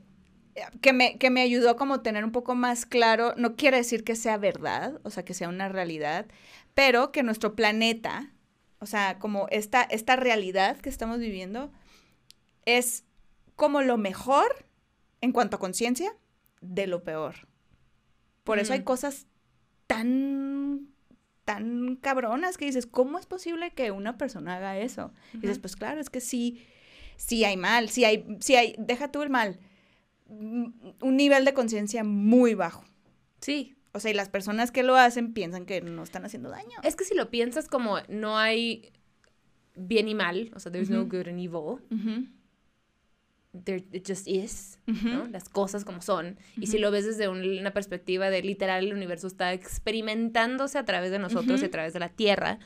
[0.80, 4.16] que, me, que me ayudó como tener un poco más claro, no quiere decir que
[4.16, 6.26] sea verdad, o sea, que sea una realidad,
[6.74, 8.32] pero que nuestro planeta,
[8.78, 11.72] o sea, como esta, esta realidad que estamos viviendo,
[12.64, 13.04] es
[13.56, 14.66] como lo mejor
[15.20, 16.14] en cuanto a conciencia
[16.60, 17.48] de lo peor.
[18.44, 18.86] Por eso hay Ujú.
[18.86, 19.26] cosas
[19.86, 20.88] tan
[21.44, 25.12] tan cabronas que dices, ¿cómo es posible que una persona haga eso?
[25.32, 26.64] Y dices, pues claro, es que sí,
[27.16, 29.71] sí hay mal, sí hay, sí hay, deja tú el mal, mm,
[30.38, 32.84] un nivel de conciencia muy bajo.
[33.40, 33.76] Sí.
[33.92, 36.78] O sea, y las personas que lo hacen piensan que no están haciendo daño.
[36.82, 38.90] Es que si lo piensas como no hay
[39.76, 41.80] bien y mal, o sea, there's no good and evil,
[43.64, 44.78] there it just is.
[45.30, 46.38] Las cosas como son.
[46.56, 50.84] Y si lo ves desde un- una perspectiva de literal, el universo está experimentándose a
[50.84, 52.58] través de nosotros y a través de la Tierra,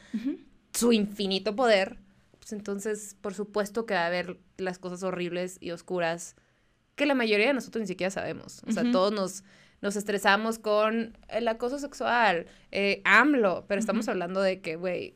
[0.73, 1.99] su infinito poder,
[2.39, 6.37] pues entonces, por supuesto que va a haber las cosas horribles y oscuras
[6.97, 8.63] que la mayoría de nosotros ni siquiera sabemos.
[8.67, 9.45] O sea, todos nos,
[9.83, 15.15] nos estresamos con el acoso sexual, eh, AMLO, pero estamos hablando de que, güey,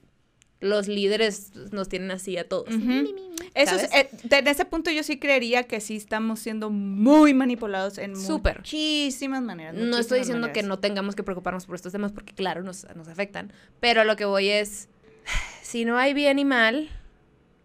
[0.61, 2.75] los líderes nos tienen así a todos.
[2.75, 3.15] Ujú.
[3.55, 8.15] Eso es, eh, ese punto yo sí creería que sí estamos siendo muy manipulados en
[8.15, 8.59] Súper.
[8.59, 9.75] muchísimas maneras.
[9.75, 13.09] No estoy diciendo que no tengamos que preocuparnos por estos temas porque claro, nos, nos
[13.09, 14.89] afectan, pero a lo que voy es,
[15.63, 16.91] si no hay bien y mal,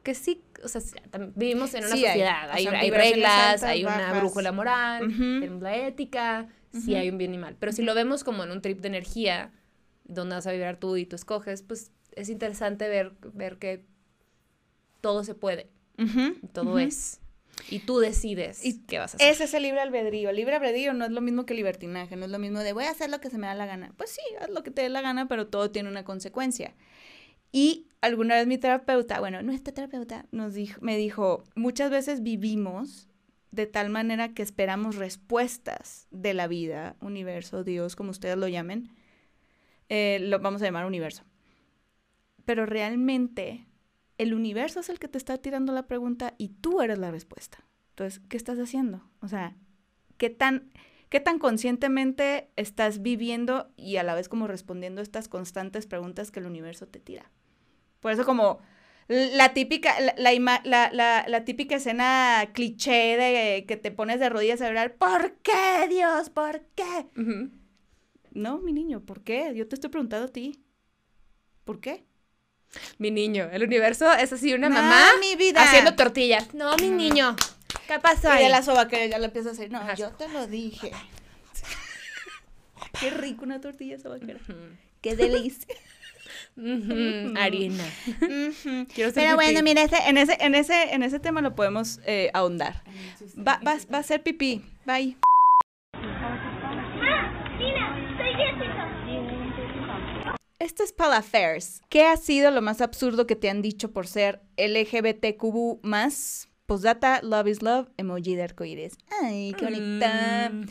[0.03, 0.95] que sí, o sea, sí,
[1.36, 4.20] vivimos en una Sí hay, sociedad, o hay, sea, hay reglas, altas, hay una bajas.
[4.20, 5.39] brújula moral, Ujú.
[5.39, 6.95] tenemos la ética, sí Ujú.
[7.01, 9.51] hay un bien y mal, pero si lo vemos como en un trip de energía,
[10.03, 13.86] donde vas a vibrar tú y tú escoges, pues es interesante ver, ver que
[15.01, 16.80] todo se puede, Ujú, todo ujú.
[16.80, 17.20] es,
[17.70, 19.32] y tú decides Y qué vas a hacer.
[19.32, 20.30] Ese es el libre albedrío.
[20.30, 22.84] El libre albedrío no es lo mismo que libertinaje, no es lo mismo de voy
[22.86, 23.93] a hacer lo que se me da la gana.
[23.97, 26.76] Pues sí, haz lo que te dé la gana, pero todo tiene una consecuencia.
[27.51, 33.10] Y alguna vez mi terapeuta, bueno, nuestra terapeuta nos dijo, me dijo, muchas veces vivimos
[33.51, 38.91] de tal manera que esperamos respuestas de la vida, universo, Dios, como ustedes lo llamen.
[39.89, 41.24] Eh, lo vamos a llamar universo.
[42.43, 43.66] Pero realmente
[44.18, 47.66] el universo es el que te está tirando la pregunta y tú eres la respuesta.
[47.89, 49.10] Entonces, ¿qué estás haciendo?
[49.22, 49.56] O sea,
[50.18, 50.70] ¿qué tan,
[51.10, 56.30] qué tan conscientemente estás viviendo y a la vez como respondiendo a estas constantes preguntas
[56.30, 57.32] que el universo te tira?
[58.00, 58.60] Por eso como
[59.08, 64.30] la típica, la, la la- la- la típica escena cliché de que te pones de
[64.30, 66.30] rodillas a orar, ¿por qué, Dios?
[66.30, 67.08] ¿Por qué?
[68.32, 69.54] No, mi niño, ¿por qué?
[69.56, 70.60] Yo te estoy preguntando a ti.
[71.64, 72.06] ¿Por qué?
[72.98, 75.64] Mi niño, el universo es así una No, mamá mi vida.
[75.64, 76.54] haciendo tortillas.
[76.54, 77.36] No, mi niño.
[77.88, 78.43] ¿Qué pasó Y ahí?
[78.46, 79.93] de la sobaquera ya le empieza a decir, no, Ajá.
[79.96, 80.91] yo te lo dije.
[83.00, 84.39] Qué rico una tortilla sobaquera.
[84.41, 84.54] Ujú.
[85.02, 85.76] Qué delicia.
[86.58, 87.84] Ujú, Harina.
[88.93, 92.30] Quiero Pero bueno, mira, ese- en, ese, en, ese, en ese tema lo podemos eh,
[92.34, 92.84] ahondar.
[93.38, 94.64] Va, va, va a ser pipí.
[94.86, 95.18] Bye.
[95.93, 96.52] Ah.
[100.60, 101.82] Esto es Palafairs.
[101.89, 107.20] ¿Qué ha sido lo más absurdo que te han dicho por ser LGBTQ más Postdata,
[107.22, 108.98] love is love, emoji de arcoíris.
[109.22, 110.50] Ay, qué bonita.
[110.52, 110.66] Mm.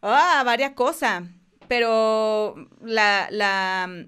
[0.00, 1.24] Ah, varias cosas.
[1.68, 4.06] Pero la, la,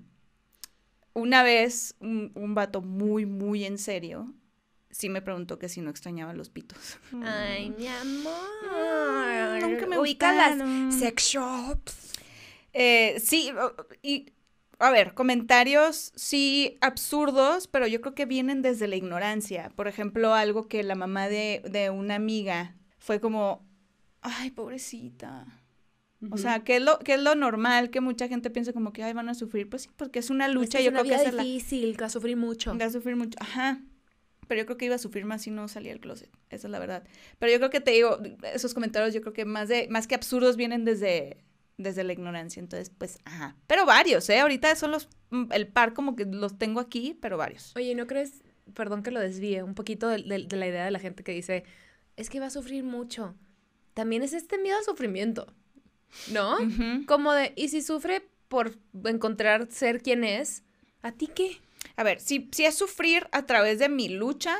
[1.16, 4.34] una vez un, un vato muy, muy en serio,
[4.90, 6.98] sí me preguntó que si no extrañaba los pitos.
[7.24, 9.62] Ay, mi amor.
[9.62, 12.12] Nunca me Ubica las sex shops.
[12.74, 13.50] Eh, sí,
[14.02, 14.30] y
[14.78, 19.72] a ver, comentarios sí absurdos, pero yo creo que vienen desde la ignorancia.
[19.74, 23.66] Por ejemplo, algo que la mamá de, de una amiga fue como,
[24.20, 25.46] ay, pobrecita.
[26.30, 29.02] O sea, que es, lo, que es lo normal, que mucha gente piensa como que,
[29.02, 29.68] ay, van a sufrir.
[29.68, 32.10] Pues sí, porque es una lucha, yo creo que es la- difícil, que va a
[32.10, 32.76] sufrir mucho.
[32.76, 33.36] Va a sufrir mucho.
[33.40, 33.80] Ajá.
[34.48, 36.30] Pero yo creo que iba a sufrir más si no salía del closet.
[36.50, 37.04] Esa es la verdad.
[37.38, 38.18] Pero yo creo que te digo,
[38.54, 41.36] esos comentarios yo creo que más de, más que absurdos vienen desde,
[41.76, 42.60] desde la ignorancia.
[42.60, 43.54] Entonces, pues, ajá.
[43.66, 44.38] Pero varios, ¿eh?
[44.40, 47.74] Ahorita son los, mm, el par como que los tengo aquí, pero varios.
[47.76, 48.42] Oye, ¿no crees,
[48.72, 51.32] perdón que lo desvíe, un poquito de, de- de la idea de la gente que
[51.32, 51.64] dice,
[52.16, 53.34] es que va a sufrir mucho?
[53.94, 55.52] También es este miedo al sufrimiento,
[56.32, 56.56] ¿no?
[57.06, 60.62] Como de, ¿y si sufre por encontrar ser quien es?
[61.02, 61.60] ¿A ti qué?
[61.96, 64.56] A ver, si, si es sufrir a través de mi lucha,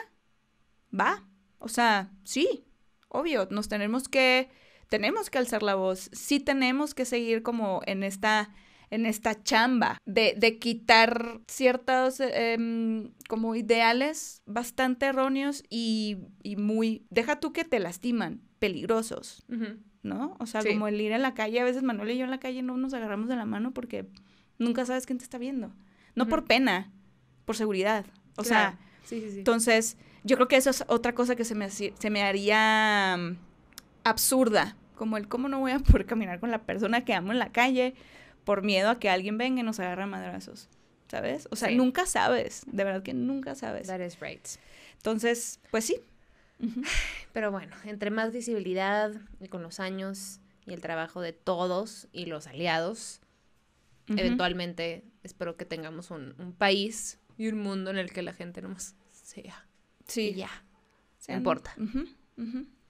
[0.98, 1.24] va.
[1.58, 2.64] O sea, sí,
[3.08, 4.48] obvio, nos tenemos que,
[4.88, 6.10] tenemos que alzar la voz.
[6.12, 8.54] Sí tenemos que seguir como en esta,
[8.90, 16.56] en esta chamba de, de quitar ciertos eh, em, como ideales bastante erróneos y, y
[16.56, 19.44] muy, deja tú que te lastiman, peligrosos,
[20.06, 20.36] ¿no?
[20.40, 20.70] O sea, Sí.
[20.70, 22.76] como el ir en la calle, a veces Manuel y yo en la calle no
[22.76, 24.06] nos agarramos de la mano porque
[24.58, 25.70] nunca sabes quién te está viendo.
[26.14, 26.90] No por pena,
[27.44, 28.06] por seguridad.
[28.36, 28.76] O sea, Claro.
[29.04, 29.38] sí, sí, sí.
[29.38, 33.36] entonces yo creo que eso es otra cosa que se me, se me haría mm,
[34.04, 34.76] absurda.
[34.94, 37.52] Como el cómo no voy a poder caminar con la persona que amo en la
[37.52, 37.94] calle
[38.44, 40.68] por miedo a que alguien venga y nos agarre a madrazos.
[41.08, 41.46] ¿Sabes?
[41.52, 42.62] O sea, nunca sabes.
[42.66, 43.86] De verdad que nunca sabes.
[43.86, 44.44] That is right.
[44.96, 45.96] Entonces, pues sí.
[47.32, 52.26] Pero bueno, entre más visibilidad y con los años y el trabajo de todos y
[52.26, 53.20] los aliados,
[54.08, 58.62] eventualmente espero que tengamos un, un país y un mundo en el que la gente
[58.62, 59.66] nomás sea.
[60.06, 60.28] Sí.
[60.30, 60.50] Y ya.
[61.28, 61.74] No importa.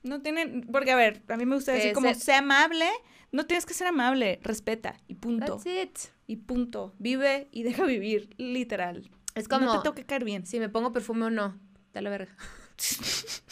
[0.02, 2.86] No tienen, porque a ver, a mí me gusta decir como, ser- sea amable,
[3.32, 5.56] no tienes que ser amable, respeta y punto.
[5.56, 5.98] That's it.
[6.28, 6.94] Y punto.
[6.98, 9.10] Vive y deja vivir, literal.
[9.34, 10.46] Es como No te que caer bien.
[10.46, 11.58] si me pongo perfume o no.
[11.92, 12.36] Dale verga.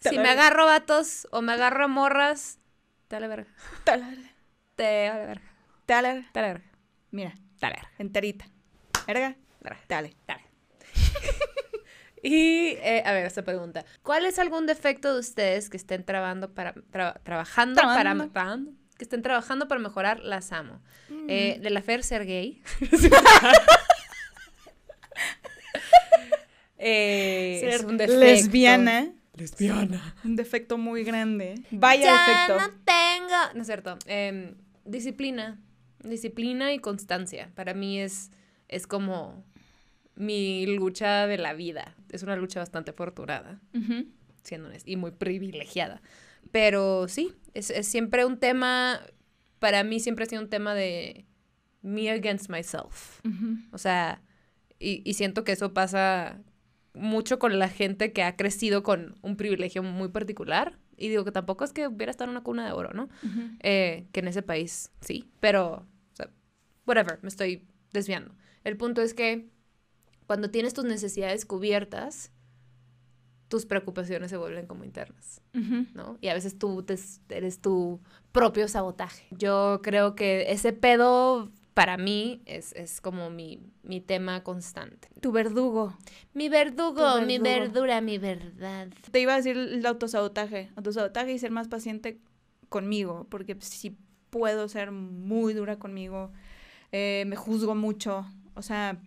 [0.00, 0.42] Te si la me verga.
[0.46, 2.58] agarro vatos o me agarro morras,
[3.08, 3.50] dale verga.
[3.86, 4.04] Dale,
[4.76, 5.50] Te vale verga.
[5.86, 6.28] dale.
[6.34, 6.70] Dale verga.
[7.10, 7.90] Mira, Dale verga.
[7.98, 8.44] enterita.
[9.06, 9.36] Verga,
[9.88, 10.14] Dale.
[10.26, 10.44] dale.
[12.22, 13.84] Y, eh, a ver, esta pregunta.
[14.02, 19.04] ¿Cuál es algún defecto de ustedes que estén trabajando para, tra- trabajando para, trabajando, que
[19.04, 20.20] estén trabajando para mejorar?
[20.20, 20.80] Las amo.
[21.28, 22.62] Eh, de la Fer ser gay.
[26.86, 28.20] Eh, es Ser un defecto.
[28.20, 29.12] lesbiana.
[29.36, 30.14] Lesbiana.
[30.22, 31.54] Un defecto muy grande.
[31.70, 32.60] Vaya ya defecto.
[32.60, 33.54] no tengo.
[33.54, 33.98] No es cierto.
[34.06, 34.54] Em,
[34.84, 35.58] disciplina.
[36.02, 37.50] Disciplina y constancia.
[37.54, 38.30] Para mí es,
[38.68, 39.44] es como
[40.14, 41.96] mi lucha de la vida.
[42.10, 43.60] Es una lucha bastante afortunada,
[44.42, 46.02] siendo honesta, y muy privilegiada.
[46.52, 49.00] Pero sí, es, es siempre un tema.
[49.58, 51.24] Para mí siempre ha sido un tema de
[51.80, 53.20] me against myself.
[53.72, 54.20] O sea,
[54.78, 56.38] y, y siento que eso pasa
[56.94, 60.78] mucho con la gente que ha crecido con un privilegio muy particular.
[60.96, 63.08] Y digo que tampoco es que hubiera estado en una cuna de oro, ¿no?
[63.60, 66.30] Eh, que en ese país sí, pero, o sea,
[66.86, 68.34] whatever, me estoy desviando.
[68.62, 69.48] El punto es que
[70.26, 72.30] cuando tienes tus necesidades cubiertas,
[73.48, 75.40] tus preocupaciones se vuelven como internas.
[75.94, 76.18] ¿no?
[76.20, 78.00] Y a veces tú te- eres tu
[78.32, 79.26] propio sabotaje.
[79.30, 85.08] Yo creo que ese pedo para mí es, es como mi, mi tema constante.
[85.20, 85.96] Tu verdugo.
[86.32, 88.88] Mi verdugo, mi verdura, mi verdad.
[89.10, 90.70] Te iba a decir el autosabotaje.
[90.76, 92.20] Autosabotaje y ser más paciente
[92.68, 93.26] conmigo.
[93.28, 93.96] Porque sí
[94.30, 96.32] puedo ser muy dura conmigo.
[96.92, 98.24] eh, me juzgo mucho.
[98.54, 99.00] O sea,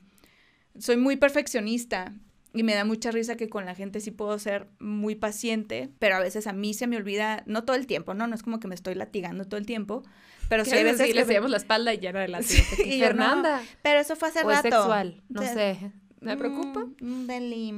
[0.78, 2.14] soy muy perfeccionista.
[2.54, 6.16] Y me da mucha risa que con la gente sí puedo ser muy paciente, pero
[6.16, 8.26] a veces a mí se me olvida, no todo el tiempo, ¿no?
[8.26, 10.04] No es como que me estoy latigando todo el tiempo,
[10.50, 12.48] pero sí hay veces sí, que le enseñamos la espalda y ya no adelante.
[12.48, 13.62] Sí, y no, Fernanda.
[13.82, 14.78] Pero eso fue hace o es rato.
[14.78, 15.92] sexual, no sé.
[16.20, 16.86] ¿Me preocupa?
[17.00, 17.74] Mm, mm, Deli.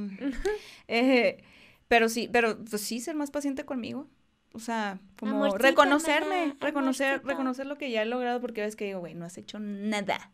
[0.88, 1.42] Eh,
[1.88, 4.08] pero sí, pero pues sí, ser más paciente conmigo.
[4.52, 8.98] O sea, como reconocerme, reconocer, reconocer lo que ya he logrado porque ves que digo,
[8.98, 10.32] güey, no has hecho nada.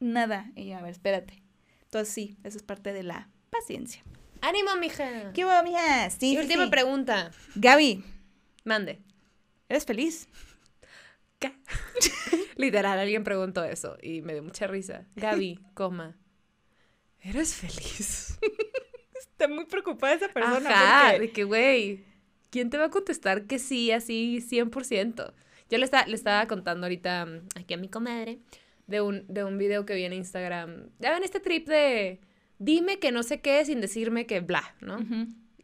[0.00, 0.50] Nada.
[0.56, 1.42] Y yo, a ver, espérate.
[1.84, 4.02] Entonces sí, eso es parte de la paciencia.
[4.40, 5.32] ¡Ánimo, mija!
[5.32, 6.10] ¿Qué hubo, mija?
[6.10, 6.70] Sí, y sí, última sí.
[6.70, 7.30] pregunta.
[7.54, 8.04] Gaby,
[8.64, 9.00] Mande.
[9.68, 10.28] ¿eres feliz?
[11.38, 11.52] ¿Qué?
[12.56, 15.06] Literal, alguien preguntó eso y me dio mucha risa.
[15.16, 16.16] Gaby, coma.
[17.20, 18.38] ¿Eres feliz?
[19.18, 20.70] Está muy preocupada esa persona.
[20.70, 22.04] Ajá, porque- de que, güey,
[22.50, 25.32] ¿quién te va a contestar que sí, así, 100%?
[25.68, 28.38] Yo le, estaba le estaba contando ahorita mm, aquí a mi comadre
[28.86, 30.90] de un, de un video que vi en Instagram.
[31.00, 32.20] Ya ven este trip de,
[32.58, 34.98] dime que no sé qué sin decirme que bla, ¿no?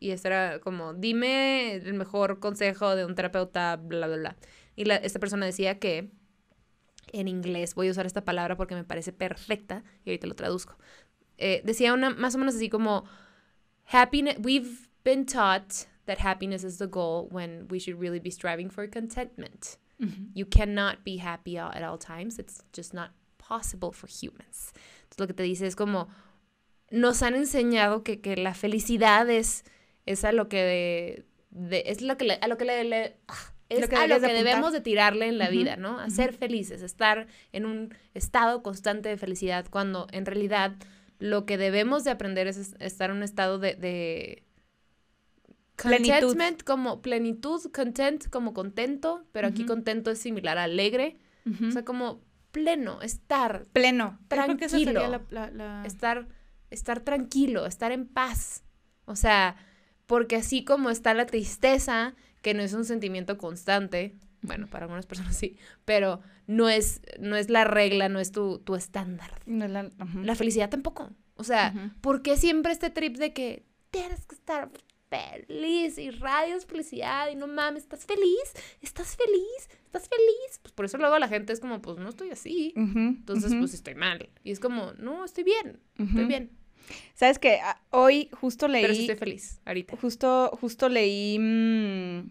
[0.00, 4.36] Y esto era como, dime el mejor consejo de un terapeuta, bla, bla, bla.
[4.76, 6.10] Y la- esta persona decía que,
[7.12, 10.78] en inglés, voy a usar esta palabra porque me parece perfecta y ahorita lo traduzco.
[11.38, 13.04] Eh, decía una, más o menos así como,
[13.90, 15.72] happiness, we've been taught
[16.06, 19.78] that happiness is the goal when we should really be striving for contentment.
[20.34, 22.40] You cannot be happy all- at all times.
[22.40, 24.72] It's just not possible for humans.
[25.04, 26.08] Entonces lo que te dice es como,
[26.90, 29.62] nos han enseñado que, que la felicidad es,
[30.04, 33.16] es a lo que de, de- es lo que le- a lo que le, le-
[33.28, 35.98] ah, es Lo que a lo de que debemos de tirarle en la vida, ¿no?
[35.98, 40.74] A ser felices, estar en un estado constante de felicidad cuando en realidad
[41.18, 44.42] lo que debemos de aprender es es estar en un estado de, de
[45.76, 46.12] Plenitud.
[46.20, 51.16] contentment como plenitud, content como contento, pero aquí contento es similar a alegre,
[51.66, 52.20] o sea, como
[52.52, 54.18] pleno, estar, Pleno.
[54.28, 55.08] Tranquilo.
[55.08, 56.28] la- la- la- estar,
[56.70, 58.62] estar tranquilo, estar en paz.
[59.06, 59.56] O sea,
[60.06, 65.06] porque así como está la tristeza, que no es un sentimiento constante, bueno, para algunas
[65.06, 69.40] personas sí, pero no es, no es la regla, no es tu, tu estándar.
[69.46, 71.10] No, la- felicidad tampoco.
[71.36, 71.92] O sea.
[72.00, 74.70] ¿por qué siempre este trip de que tienes que estar
[75.08, 78.52] feliz y radios felicidad y no mames, ¿estás feliz?
[78.80, 79.68] ¿Estás feliz?
[79.84, 80.58] ¿Estás feliz?
[80.62, 82.72] Pues por eso luego la gente es como, pues no estoy así.
[82.76, 84.30] Entonces, pues estoy mal.
[84.42, 86.50] Y es como, no, estoy bien, estoy bien.
[87.14, 87.60] ¿Sabes qué?
[87.62, 88.82] Ah, Hoy justo leí...
[88.82, 89.96] Pero sí estoy feliz ahorita.
[90.00, 92.30] Justo, justo leí mm,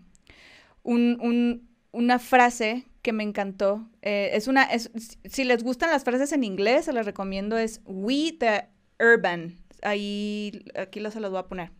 [0.83, 3.87] un, un- una frase que me encantó.
[4.01, 4.91] Eh, es una, es-
[5.25, 8.65] si les gustan las frases en inglés, se las recomiendo, es We the
[8.99, 9.55] Urban.
[9.81, 11.71] Ahí, aquí las se las voy a poner.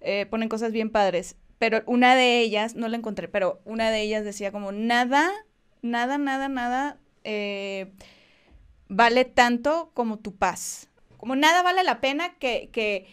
[0.00, 1.36] Eh, ponen cosas bien padres.
[1.58, 5.28] Pero una de ellas, no la encontré, pero una de ellas decía como, nada,
[5.82, 7.92] nada, nada, nada eh,
[8.88, 10.87] vale tanto como tu paz.
[11.18, 13.06] Como nada vale la pena que, que,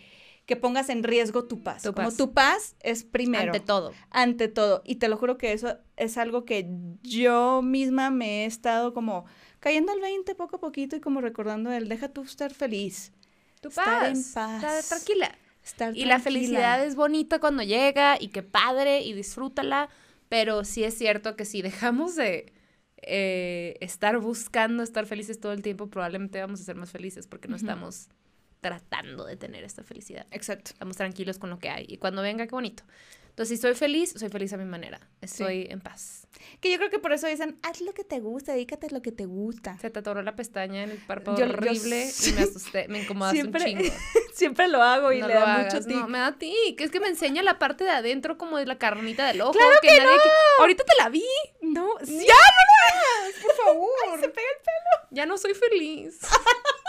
[0.45, 1.83] que pongas en riesgo tu paz.
[1.83, 2.17] Tu como paz.
[2.17, 3.51] tu paz es primero.
[3.51, 3.91] Ante todo.
[4.11, 4.81] Ante todo.
[4.85, 6.69] Y te lo juro que eso es algo que
[7.01, 9.25] yo misma me he estado como
[9.59, 13.11] cayendo al 20 poco a poquito y como recordando el deja tú estar feliz.
[13.59, 14.63] Tu Estar en paz.
[14.63, 15.35] Estar tranquila.
[15.63, 16.19] Estar Y la tranquila.
[16.19, 19.89] felicidad es bonita cuando llega y que padre y disfrútala.
[20.29, 22.51] Pero sí es cierto que si dejamos de
[23.07, 27.47] eh, estar buscando estar felices todo el tiempo, probablemente vamos a ser más felices porque
[27.47, 28.09] no estamos
[28.61, 30.25] tratando de tener esta felicidad.
[30.31, 30.71] Exacto.
[30.71, 31.85] Estamos tranquilos con lo que hay.
[31.87, 32.83] Y cuando venga, qué bonito.
[33.35, 34.97] Entonces, si soy feliz, soy feliz a mi manera.
[35.19, 36.25] Estoy en paz.
[36.61, 39.01] Que yo creo que por eso dicen, haz lo que te gusta, dedícate a lo
[39.01, 39.77] que te gusta.
[39.79, 42.87] Se te atoró la pestaña en el párpado Yo- yo horrible s- y me asusté,
[42.87, 43.93] me incomodaste Siempre- un chingo.
[44.33, 45.97] Siempre lo hago y no le da hagas, mucho tic.
[45.97, 46.79] no, me da tic.
[46.79, 49.51] Es que me enseña la parte de adentro como de la carnita del ojo.
[49.51, 50.61] ¡Claro que nadie no!
[50.61, 51.25] Ahorita te la vi.
[51.61, 53.35] No, ¡Ya no lo hagas!
[53.41, 54.19] Por favor.
[54.21, 55.07] se pega el pelo.
[55.11, 56.19] Ya no soy feliz.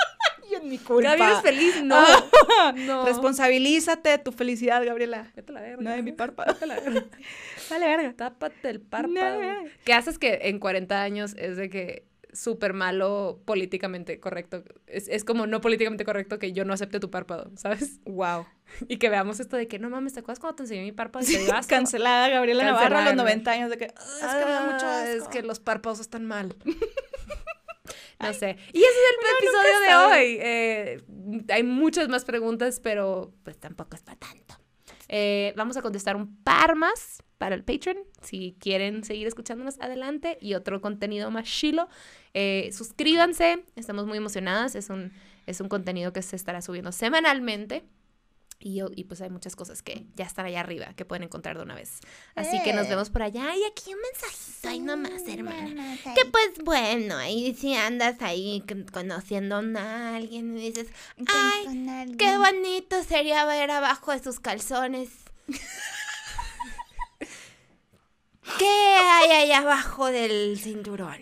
[0.51, 1.11] Y en mi culpa.
[1.17, 2.03] Gaby eres feliz, no.
[2.87, 3.05] no.
[3.07, 5.31] Responsabilízate de tu felicidad, Gabriela.
[5.35, 5.83] Vete la verga.
[5.83, 6.53] No de mi párpado.
[6.55, 7.05] Vete la verga.
[7.71, 8.13] Vale, verga.
[8.15, 9.43] Tápate el párpado.
[9.43, 9.65] No.
[9.85, 14.63] ¿Qué haces que en 40 años es de que súper malo políticamente correcto?
[14.87, 17.99] Es, es como no políticamente correcto que yo no acepte tu párpado, ¿sabes?
[18.05, 18.47] Wow.
[18.89, 21.25] Y que veamos esto de que no mames, ¿te acuerdas cuando te enseñé mi párpado?
[21.27, 21.71] Te asco?
[21.71, 23.23] Cancelada Gabriela Navarro a los ¿no?
[23.23, 25.23] 90 años de que "Ah, es que me da mucho Ah, asco.
[25.23, 26.55] Es que los párpados están mal.
[28.19, 28.57] no sé.
[28.73, 30.15] Y ese es el episodio de sabe.
[30.15, 30.39] hoy.
[30.41, 31.03] Eh,
[31.49, 34.55] hay muchas más preguntas, pero pues tampoco es para tanto.
[35.09, 40.39] Eh, vamos a contestar un par más para el Patreon, si quieren seguir escuchándonos adelante
[40.41, 41.89] y otro contenido más chilo.
[42.35, 45.13] Eh, suscríbanse, estamos muy emocionadas, es un,
[45.47, 47.85] es un contenido que se estará subiendo semanalmente.
[48.59, 51.63] Y, y pues hay muchas cosas que ya están allá arriba que pueden encontrar de
[51.63, 52.01] una vez.
[52.35, 52.91] Así que nos Eh.
[52.91, 53.55] vemos por allá.
[53.55, 55.99] Y aquí un mensajito ahí nomás, hermana.
[56.15, 60.89] Que pues bueno, ahí si andas ahí conociendo a alguien y dices,
[61.27, 65.11] ay, qué bonito sería ver abajo de sus calzones.
[68.59, 71.19] ¿Qué hay ahí abajo del cinturón?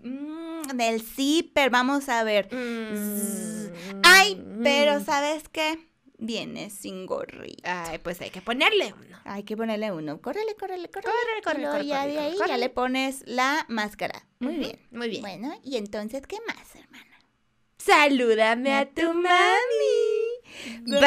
[0.00, 2.48] Mm, del zipper, vamos a ver.
[2.54, 3.68] Mm.
[4.02, 5.78] Ay, pero ¿sabes qué?
[6.24, 7.90] Viene sin gorrita.
[7.90, 9.18] Ay, pues hay que ponerle uno.
[9.24, 10.20] Hay que ponerle uno.
[10.20, 11.12] Córrele, córrele, córrele.
[11.12, 14.26] Córrele, córrele, córrele, ya de ahí ya le pones la máscara.
[14.38, 14.78] Muy bien.
[14.90, 15.22] Muy bien.
[15.22, 17.04] Bueno, y entonces, ¿qué más, hermana?
[17.76, 20.34] Salúdame a tu mami.
[20.86, 21.04] Bye.